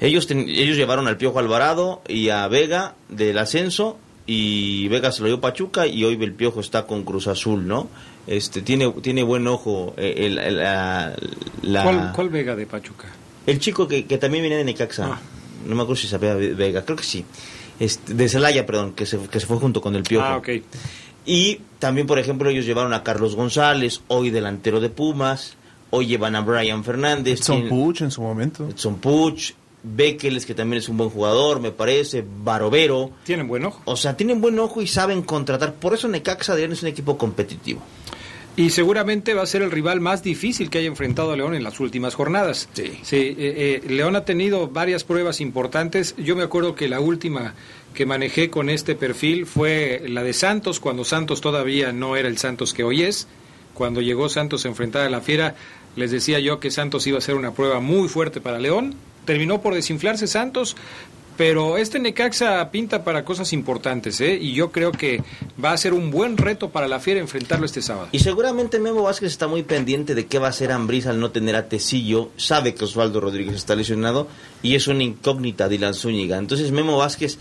[0.00, 5.28] Ellos, ellos llevaron al Piojo Alvarado y a Vega del ascenso y Vega se lo
[5.28, 7.88] dio Pachuca y hoy el Piojo está con Cruz Azul, ¿no?
[8.26, 13.08] Este tiene tiene buen ojo eh, el, la, ¿Cuál, Vega de Pachuca?
[13.46, 15.06] El chico que, también viene de Necaxa.
[15.12, 15.20] Ah.
[15.66, 17.24] No me acuerdo si sabía Vega, creo que sí.
[17.78, 20.26] Este, de Celaya, perdón, que se, que se fue junto con el Piojo.
[20.26, 20.48] Ah, ok.
[21.26, 25.56] Y también, por ejemplo, ellos llevaron a Carlos González, hoy delantero de Pumas.
[25.90, 27.40] Hoy llevan a Brian Fernández.
[27.40, 28.68] Son Puch en su momento.
[28.74, 29.54] Son Puch.
[29.84, 33.10] Bekeles, que también es un buen jugador, me parece, Barovero.
[33.24, 33.82] Tienen buen ojo.
[33.84, 35.74] O sea, tienen buen ojo y saben contratar.
[35.74, 37.82] Por eso Necaxa Adrián es un equipo competitivo.
[38.56, 41.64] Y seguramente va a ser el rival más difícil que haya enfrentado a León en
[41.64, 42.68] las últimas jornadas.
[42.72, 42.98] Sí.
[43.02, 46.14] sí eh, eh, León ha tenido varias pruebas importantes.
[46.16, 47.54] Yo me acuerdo que la última
[47.94, 52.38] que manejé con este perfil fue la de Santos, cuando Santos todavía no era el
[52.38, 53.26] Santos que hoy es.
[53.74, 55.56] Cuando llegó Santos a enfrentar a la Fiera,
[55.96, 58.94] les decía yo que Santos iba a ser una prueba muy fuerte para León
[59.24, 60.76] terminó por desinflarse Santos,
[61.36, 64.38] pero este Necaxa pinta para cosas importantes, ¿eh?
[64.40, 65.22] Y yo creo que
[65.62, 68.08] va a ser un buen reto para la Fiera enfrentarlo este sábado.
[68.12, 71.32] Y seguramente Memo Vázquez está muy pendiente de qué va a hacer Ambriz al no
[71.32, 72.30] tener a Tecillo.
[72.36, 74.28] Sabe que Osvaldo Rodríguez está lesionado
[74.62, 76.38] y es una incógnita Dylan Zúñiga.
[76.38, 77.38] Entonces Memo Vázquez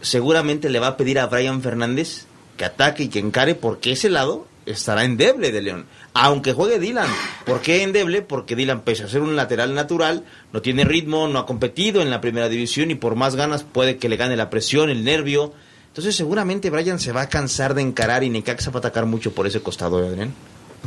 [0.00, 2.26] seguramente le va a pedir a Brian Fernández
[2.56, 5.86] que ataque y que encare porque ese lado estará endeble de León.
[6.16, 7.08] Aunque juegue Dylan.
[7.44, 8.22] ¿Por qué endeble?
[8.22, 12.10] Porque Dylan, pese a ser un lateral natural, no tiene ritmo, no ha competido en
[12.10, 15.52] la primera división y por más ganas puede que le gane la presión, el nervio.
[15.88, 19.32] Entonces seguramente Brian se va a cansar de encarar y Necaxa va a atacar mucho
[19.32, 20.32] por ese costado, ¿eh, Adrián.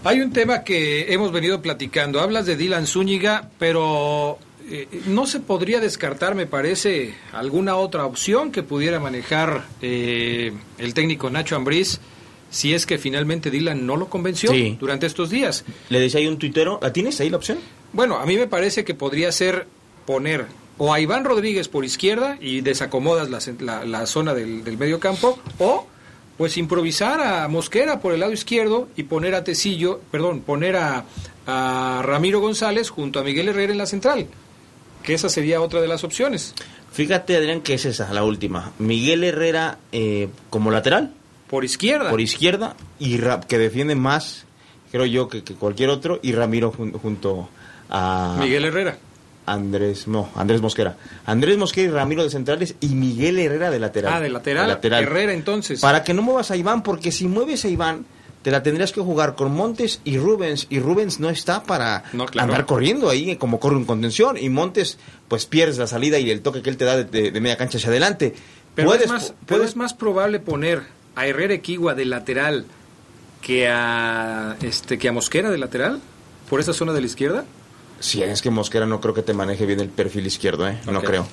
[0.05, 2.21] Hay un tema que hemos venido platicando.
[2.21, 4.37] Hablas de Dylan Zúñiga, pero
[4.69, 10.93] eh, no se podría descartar, me parece, alguna otra opción que pudiera manejar eh, el
[10.93, 11.99] técnico Nacho Ambriz
[12.49, 15.65] si es que finalmente Dylan no lo convenció durante estos días.
[15.89, 17.59] Le decía ahí un tuitero, ¿la tienes ahí la opción?
[17.93, 19.67] Bueno, a mí me parece que podría ser
[20.05, 20.45] poner
[20.77, 25.39] o a Iván Rodríguez por izquierda y desacomodas la, la, zona del, del, medio campo,
[25.59, 25.87] o
[26.37, 31.05] pues improvisar a Mosquera por el lado izquierdo y poner a Tecillo, perdón, poner a,
[31.47, 34.27] a Ramiro González junto a Miguel Herrera en la central,
[35.01, 36.53] que esa sería otra de las opciones.
[36.91, 38.73] Fíjate, Adrián, que es esa, la última.
[38.79, 41.13] Miguel Herrera eh, como lateral.
[41.49, 42.09] Por izquierda.
[42.09, 44.45] Por izquierda y que defiende más,
[44.91, 46.19] creo yo, que, cualquier otro.
[46.21, 47.49] Y Ramiro junto
[47.89, 48.37] a...
[48.39, 48.97] Miguel Herrera.
[49.47, 50.97] Andrés, no, Andrés Mosquera.
[51.25, 54.13] Andrés Mosquera y Ramiro de centrales y Miguel Herrera de lateral.
[54.13, 54.67] Ah, de lateral.
[54.67, 55.03] lateral.
[55.03, 55.79] Herrera entonces.
[55.79, 58.05] Para que no muevas a Iván, porque si mueves a Iván,
[58.41, 60.67] te la tendrías que jugar con Montes y Rubens.
[60.69, 62.03] Y Rubens no está para
[62.37, 64.37] andar corriendo ahí como corre un contención.
[64.37, 64.97] Y Montes,
[65.29, 67.89] pues pierdes la salida y el toque que él te da de, media cancha hacia
[67.89, 68.35] adelante.
[68.75, 70.83] Pero, es más, pero es más probable poner
[71.17, 72.65] a Herrera Equigua de lateral
[73.41, 75.99] que a este que a Mosquera de lateral
[76.47, 77.43] por esa zona de la izquierda?
[77.99, 80.77] Sí, es que Mosquera no creo que te maneje bien el perfil izquierdo, ¿eh?
[80.85, 81.27] No creo.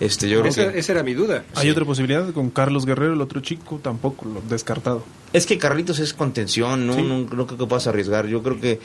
[0.00, 1.44] Este, yo esa, esa era mi duda.
[1.54, 5.04] Hay otra posibilidad con Carlos Guerrero, el otro chico, tampoco, lo descartado.
[5.34, 6.96] Es que Carlitos es contención, ¿no?
[6.96, 8.26] No, creo que puedas arriesgar.
[8.26, 8.80] Yo creo que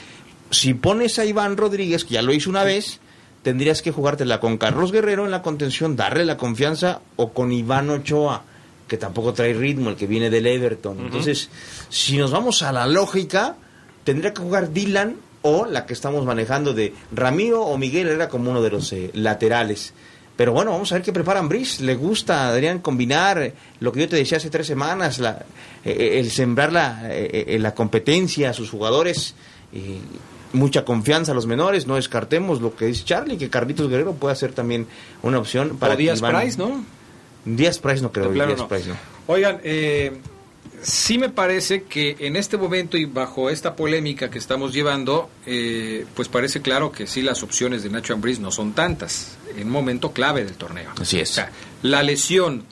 [0.50, 3.00] si pones a Iván Rodríguez, que ya lo hizo una vez,
[3.42, 7.88] tendrías que jugártela con Carlos Guerrero en la contención, darle la confianza, o con Iván
[7.88, 8.44] Ochoa
[8.86, 11.00] que tampoco trae ritmo, el que viene del Everton.
[11.00, 11.48] Entonces,
[11.88, 13.56] si nos vamos a la lógica,
[14.04, 18.50] tendría que jugar Dylan o la que estamos manejando de Ramiro o Miguel era como
[18.50, 19.92] uno de los eh, laterales.
[20.36, 21.82] Pero bueno, vamos a ver qué preparan Brice.
[21.82, 25.44] Le gusta, Adrián, combinar lo que yo te decía hace tres semanas, la,
[25.84, 27.10] eh, eh, el sembrar la,
[27.46, 29.34] la competencia a sus jugadores.
[30.52, 34.36] mucha confianza a los menores, no descartemos lo que dice Charlie, que Carlitos Guerrero puede
[34.36, 34.86] ser también
[35.22, 35.94] una opción para...
[35.94, 36.84] O Díaz Price, ¿no?
[37.44, 38.30] Díaz Price no creo.
[38.68, 38.96] Price no.
[39.26, 40.12] Oigan, eh,
[40.82, 46.04] sí me parece que en este momento y bajo esta polémica que estamos llevando, eh,
[46.14, 49.72] pues parece claro que sí las opciones de Nacho Ambriz no son tantas en un
[49.72, 50.90] momento clave del torneo.
[51.00, 51.40] Así es.
[51.82, 52.64] la lesión,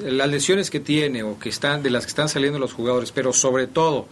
[0.00, 3.32] las lesiones que tiene o que están de las que están saliendo los jugadores, pero
[3.32, 4.06] sobre todo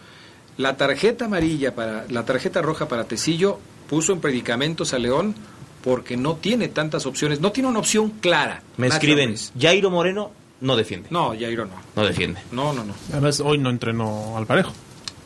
[0.57, 5.34] la tarjeta amarilla para la tarjeta roja para Tecillo puso en predicamentos a León
[5.83, 8.62] porque no tiene tantas opciones, no tiene una opción clara.
[8.76, 10.30] Me escriben, Jairo Moreno
[10.61, 11.09] no defiende.
[11.11, 11.74] No, Jairo no.
[11.97, 12.41] No defiende.
[12.53, 12.95] No, no, no.
[13.11, 14.72] Además, hoy no entrenó al parejo.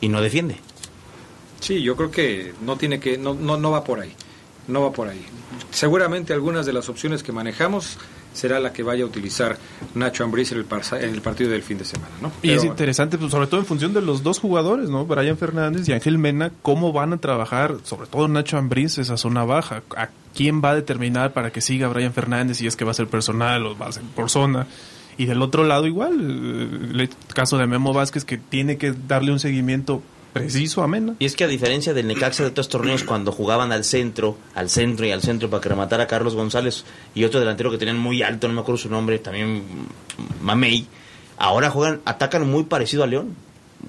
[0.01, 0.57] Y no defiende.
[1.59, 4.13] Sí, yo creo que no tiene que, no, no, no va por ahí.
[4.67, 5.23] No va por ahí.
[5.71, 7.97] Seguramente algunas de las opciones que manejamos
[8.37, 9.57] será la que vaya a utilizar
[9.95, 10.65] Nacho Ambriz en el,
[11.01, 12.13] en el partido del fin de semana.
[12.21, 12.31] ¿no?
[12.41, 15.05] y es interesante, pues, sobre todo en función de los dos jugadores, ¿no?
[15.05, 19.43] Brian Fernández y Ángel Mena, cómo van a trabajar, sobre todo Nacho Ambriz, esa zona
[19.43, 19.83] baja.
[19.95, 22.93] ¿A quién va a determinar para que siga Brian Fernández si es que va a
[22.93, 24.67] ser personal o va a ser por zona?
[25.17, 29.31] Y del otro lado igual, eh, el caso de Memo Vázquez que tiene que darle
[29.31, 30.03] un seguimiento
[30.39, 30.87] preciso.
[31.19, 34.69] Y es que a diferencia del Necaxa de otros torneos, cuando jugaban al centro, al
[34.69, 36.83] centro y al centro para que rematara a Carlos González
[37.15, 39.63] y otro delantero que tenían muy alto, no me acuerdo su nombre, también
[40.41, 40.87] Mamey,
[41.37, 43.35] ahora juegan, atacan muy parecido a León,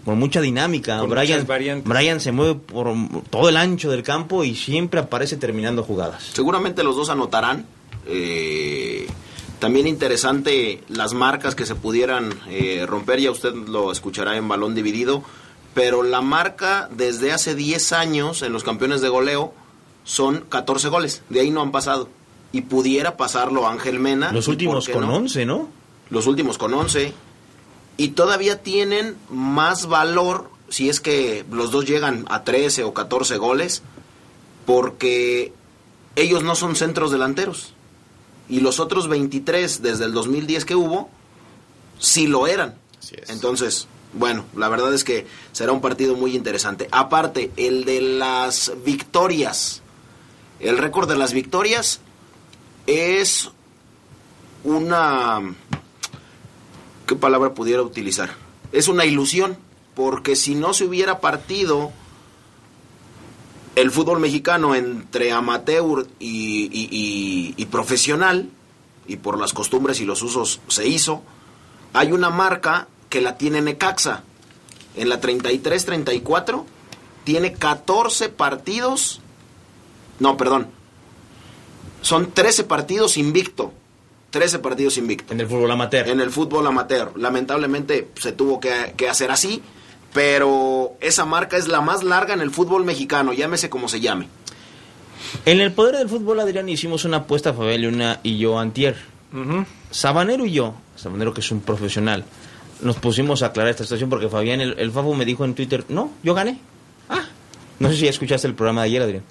[0.05, 0.99] con mucha dinámica.
[0.99, 1.83] Con Brian.
[1.85, 2.95] Brian se mueve por
[3.31, 6.31] todo el ancho del campo y siempre aparece terminando jugadas.
[6.33, 7.67] Seguramente los dos anotarán.
[8.07, 9.07] Eh,
[9.59, 14.75] también interesante las marcas que se pudieran eh, romper, ya usted lo escuchará en balón
[14.75, 15.25] dividido,
[15.79, 19.55] pero la marca desde hace 10 años en los campeones de goleo
[20.03, 22.09] son 14 goles, de ahí no han pasado.
[22.51, 24.33] Y pudiera pasarlo Ángel Mena.
[24.33, 25.15] Los ¿y últimos con no?
[25.15, 25.69] 11, ¿no?
[26.11, 27.13] Los últimos con 11.
[27.97, 33.37] Y todavía tienen más valor si es que los dos llegan a 13 o 14
[33.37, 33.83] goles,
[34.67, 35.53] porque
[36.17, 37.73] ellos no son centros delanteros.
[38.49, 41.09] Y los otros 23 desde el 2010 que hubo,
[42.01, 42.75] sí lo eran.
[43.29, 43.87] Entonces,
[44.19, 46.89] bueno, la verdad es que será un partido muy interesante.
[46.91, 49.83] Aparte, el de las victorias.
[50.61, 52.01] El récord de las victorias
[52.87, 53.51] es
[54.65, 55.41] una...
[57.07, 58.31] ¿Qué palabra pudiera utilizar?
[58.73, 59.57] Es una ilusión,
[59.95, 61.93] porque si no se hubiera partido
[63.77, 68.51] el fútbol mexicano entre amateur y, y- profesional,
[69.07, 71.23] y por las costumbres y los usos se hizo,
[71.93, 74.23] hay una marca que la tiene Necaxa.
[74.97, 76.65] En la 33-34
[77.25, 79.21] tiene 14 partidos,
[80.19, 80.69] no, perdón,
[82.01, 83.73] son 13 partidos invicto.
[84.31, 85.33] 13 partidos invicto.
[85.33, 86.09] En el fútbol amateur.
[86.09, 87.13] En el fútbol amateur.
[87.17, 89.63] Lamentablemente se tuvo que, que hacer así,
[90.13, 94.29] pero esa marca es la más larga en el fútbol mexicano, llámese como se llame.
[95.45, 98.97] En el poder del fútbol, Adrián, hicimos una apuesta, Fabián Luna y yo antier.
[99.91, 102.25] Sabanero y yo, Sabanero que es un profesional,
[102.81, 105.85] nos pusimos a aclarar esta situación porque Fabián, el, el Fabo me dijo en Twitter,
[105.89, 106.59] no, yo gané.
[107.09, 107.25] Ah,
[107.79, 109.23] no sé si ya escuchaste el programa de ayer, Adrián.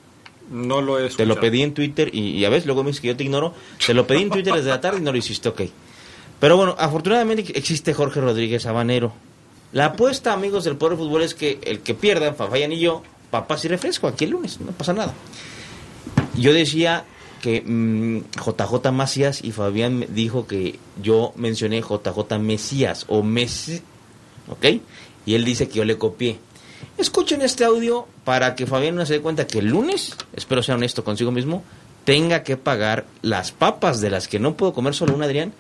[0.50, 3.02] No lo he Te lo pedí en Twitter y, y a veces luego me dices
[3.02, 3.54] que yo te ignoro.
[3.86, 5.62] Te lo pedí en Twitter desde la tarde y no lo hiciste, ok.
[6.40, 9.14] Pero bueno, afortunadamente existe Jorge Rodríguez Sabanero.
[9.74, 13.66] La apuesta, amigos del Poder Fútbol, es que el que pierda, Fabián y yo, papás
[13.66, 15.14] y refresco aquí el lunes, no pasa nada.
[16.38, 17.04] Yo decía
[17.40, 23.82] que mm, JJ Macías y Fabián me dijo que yo mencioné JJ Mesías o Messi,
[24.50, 24.66] ¿ok?
[25.26, 26.40] Y él dice que yo le copié.
[26.98, 30.76] Escuchen este audio para que Fabián no se dé cuenta que el lunes, espero sea
[30.76, 31.64] honesto consigo mismo,
[32.06, 35.54] tenga que pagar las papas de las que no puedo comer solo un Adrián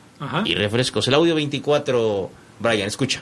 [0.45, 1.07] y refrescos.
[1.07, 3.21] El audio 24, Brian, escucha.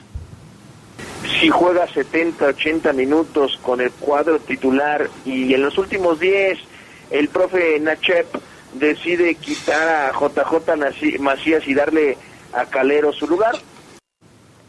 [1.40, 6.58] si juega 70, 80 minutos con el cuadro titular y en los últimos 10
[7.10, 8.26] el profe Nachep
[8.74, 12.16] decide quitar a JJ Macías y darle
[12.52, 13.56] a Calero su lugar.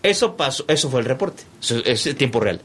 [0.03, 2.61] Eso pasó, eso fue el reporte, eso es tiempo real.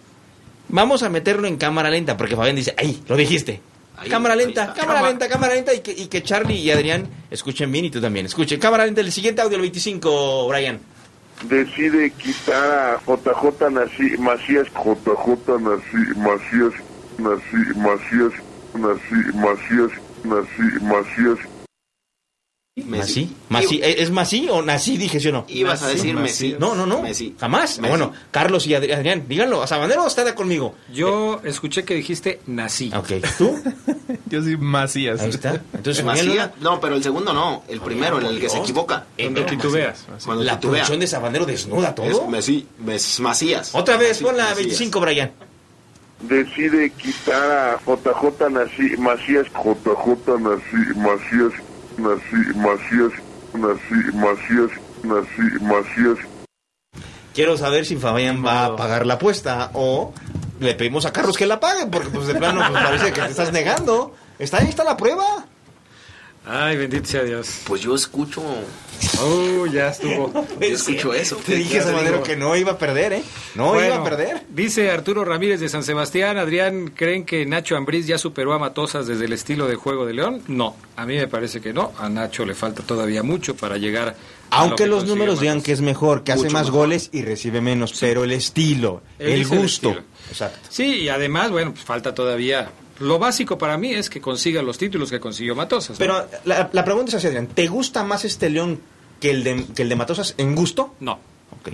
[0.68, 3.60] Vamos a meterlo en cámara lenta, porque Fabián dice, ahí, lo dijiste.
[4.08, 7.86] cámara lenta, cámara lenta, cámara lenta, y que, y que Charlie y Adrián escuchen bien
[7.86, 8.26] y tú también.
[8.26, 10.78] Escuchen, cámara lenta, el siguiente audio, el 25, Brian.
[11.48, 13.70] Decide quitar a JJ
[14.18, 16.72] Macías, JJ Macías,
[17.18, 18.32] Naci- Macías,
[18.74, 19.90] Naci- Macías,
[20.24, 21.38] Naci- Macías.
[23.50, 23.80] ¿Masí?
[23.82, 24.96] ¿Es es Masí o Nací?
[24.96, 25.44] Dije, ¿sí o no?
[25.46, 26.56] Ibas a decir Messi.
[26.58, 27.02] No, no, no.
[27.38, 27.78] Jamás.
[27.78, 27.90] Messi.
[27.90, 29.66] Bueno, Carlos y Adri- Adrián, díganlo.
[29.66, 30.74] ¿Sabanero está de conmigo?
[30.90, 32.90] Yo escuché que dijiste nací.
[32.96, 33.62] Ok, ¿tú?
[34.26, 35.20] Yo soy Macías.
[35.20, 35.60] Ahí está.
[35.74, 39.04] Entonces, Macías- no, pero el segundo no, el primero, en el que se equivoca.
[39.18, 40.06] Cuando titubeas.
[40.24, 40.76] Cuando La titubea.
[40.80, 42.06] producción de Sabanero desnuda todo.
[42.06, 43.74] Es Messi, Macías.
[43.74, 44.58] Otra vez, Messi- pon la Macías.
[44.64, 45.32] 25, Brian.
[46.22, 51.52] Decide quitar a JJ Naci- Macías, JJ Naci- Macías,
[51.98, 53.12] Naci- Macías,
[53.54, 54.70] Naci- Macías,
[55.02, 56.18] Naci- Macías.
[57.34, 60.12] Quiero saber si Fabián va a pagar la apuesta o
[60.60, 63.30] le pedimos a Carlos que la pague, porque pues de plano pues, parece que te
[63.30, 64.14] estás negando.
[64.38, 65.46] Está ahí, está la prueba.
[66.44, 67.60] Ay, bendito sea Dios.
[67.66, 68.42] Pues yo escucho.
[69.20, 70.32] Oh, ya estuvo.
[70.60, 71.36] Yo escucho eso.
[71.36, 73.22] Te dije, Sabanero, que no iba a perder, ¿eh?
[73.54, 74.42] No Bueno, iba a perder.
[74.48, 79.06] Dice Arturo Ramírez de San Sebastián, Adrián, ¿creen que Nacho Ambriz ya superó a Matosas
[79.06, 80.42] desde el estilo de juego de León?
[80.48, 81.92] No, a mí me parece que no.
[81.98, 84.06] A Nacho le falta todavía mucho para llegar.
[84.08, 84.14] lo
[84.56, 86.72] Aunque que los números digan que es mejor, que hace más mejor.
[86.80, 89.90] goles y recibe menos, pero el estilo, Él el gusto.
[89.90, 90.02] estilo.
[90.28, 90.58] Exacto.
[90.70, 92.68] Sí, y además, bueno, pues falta todavía.
[93.02, 95.92] Lo básico para mí es que consiga los títulos que consiguió Matosas.
[95.92, 95.98] ¿no?
[95.98, 97.48] Pero la, la pregunta es así, Adrián.
[97.48, 98.80] ¿Te gusta más este León
[99.20, 100.94] que el de, que el de Matosas en gusto?
[101.00, 101.12] No.
[101.60, 101.72] Ok.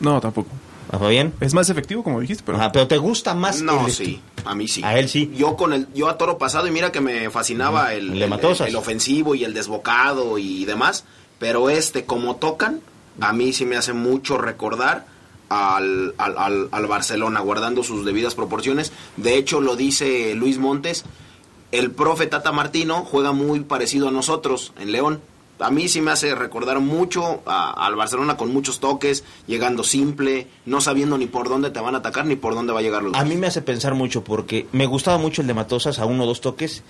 [0.00, 0.50] No, tampoco.
[0.90, 1.34] ¿A Fabián?
[1.40, 2.56] Es más efectivo, como dijiste, pero...
[2.58, 4.82] Ajá, pero ¿te gusta más No, el sí, a mí sí.
[4.82, 5.30] A él sí.
[5.36, 8.26] Yo con el, yo a toro pasado y mira que me fascinaba el, El de
[8.26, 8.68] Matosas.
[8.68, 11.04] el ofensivo y el desbocado y demás,
[11.38, 12.80] pero este como tocan,
[13.20, 15.04] a mí sí me hace mucho recordar
[15.48, 18.92] al, al, al, Barcelona, guardando sus debidas proporciones.
[19.16, 21.04] De hecho, lo dice Luis Montes,
[21.72, 25.20] el profe Tata Martino juega muy parecido a nosotros en León.
[25.60, 30.80] A mí sí me hace recordar mucho al Barcelona con muchos toques, llegando simple, no
[30.80, 33.14] sabiendo ni por dónde te van a atacar ni por dónde va a llegar los
[33.14, 36.24] A mí me hace pensar mucho porque me gustaba mucho el de Matosas a uno
[36.24, 36.84] o dos toques,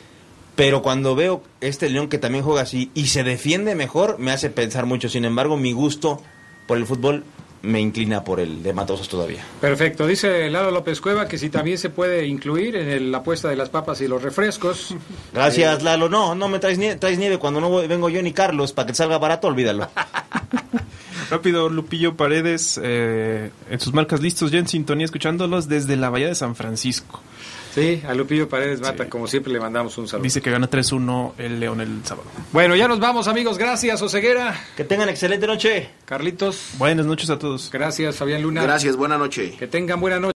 [0.54, 4.50] pero cuando veo este León que también juega así y se defiende mejor, me hace
[4.50, 5.08] pensar mucho.
[5.08, 6.20] Sin embargo, mi gusto
[6.66, 7.24] por el fútbol
[7.62, 9.44] me inclina por el de Matosas todavía.
[9.60, 13.48] Perfecto, dice Lalo López Cueva que si también se puede incluir en el- la apuesta
[13.48, 14.94] de las papas y los refrescos.
[15.32, 16.08] Gracias, Eh, Lalo.
[16.08, 18.72] No, no me traes nieve, traes nieve cuando no voy- vengo yo ni Carlos.
[18.72, 19.88] Para que te salga barato, olvídalo.
[21.30, 26.28] Rápido, Lupillo Paredes, eh, en sus marcas listos, ya en sintonía, escuchándolos desde la Bahía
[26.28, 27.20] de San Francisco.
[27.78, 30.24] Sí, a Lupillo Paredes Mata, como siempre le mandamos un saludo.
[30.24, 32.28] Dice que gana 3-1 el León el sábado.
[32.52, 34.54] Bueno, ya nos vamos amigos, gracias Oseguera.
[34.76, 35.90] Que tengan excelente noche.
[36.04, 36.70] Carlitos.
[36.78, 37.70] Buenas noches a todos.
[37.72, 38.62] Gracias Fabián Luna.
[38.62, 39.56] Gracias, buena noche.
[39.58, 40.26] Que tengan buena noche.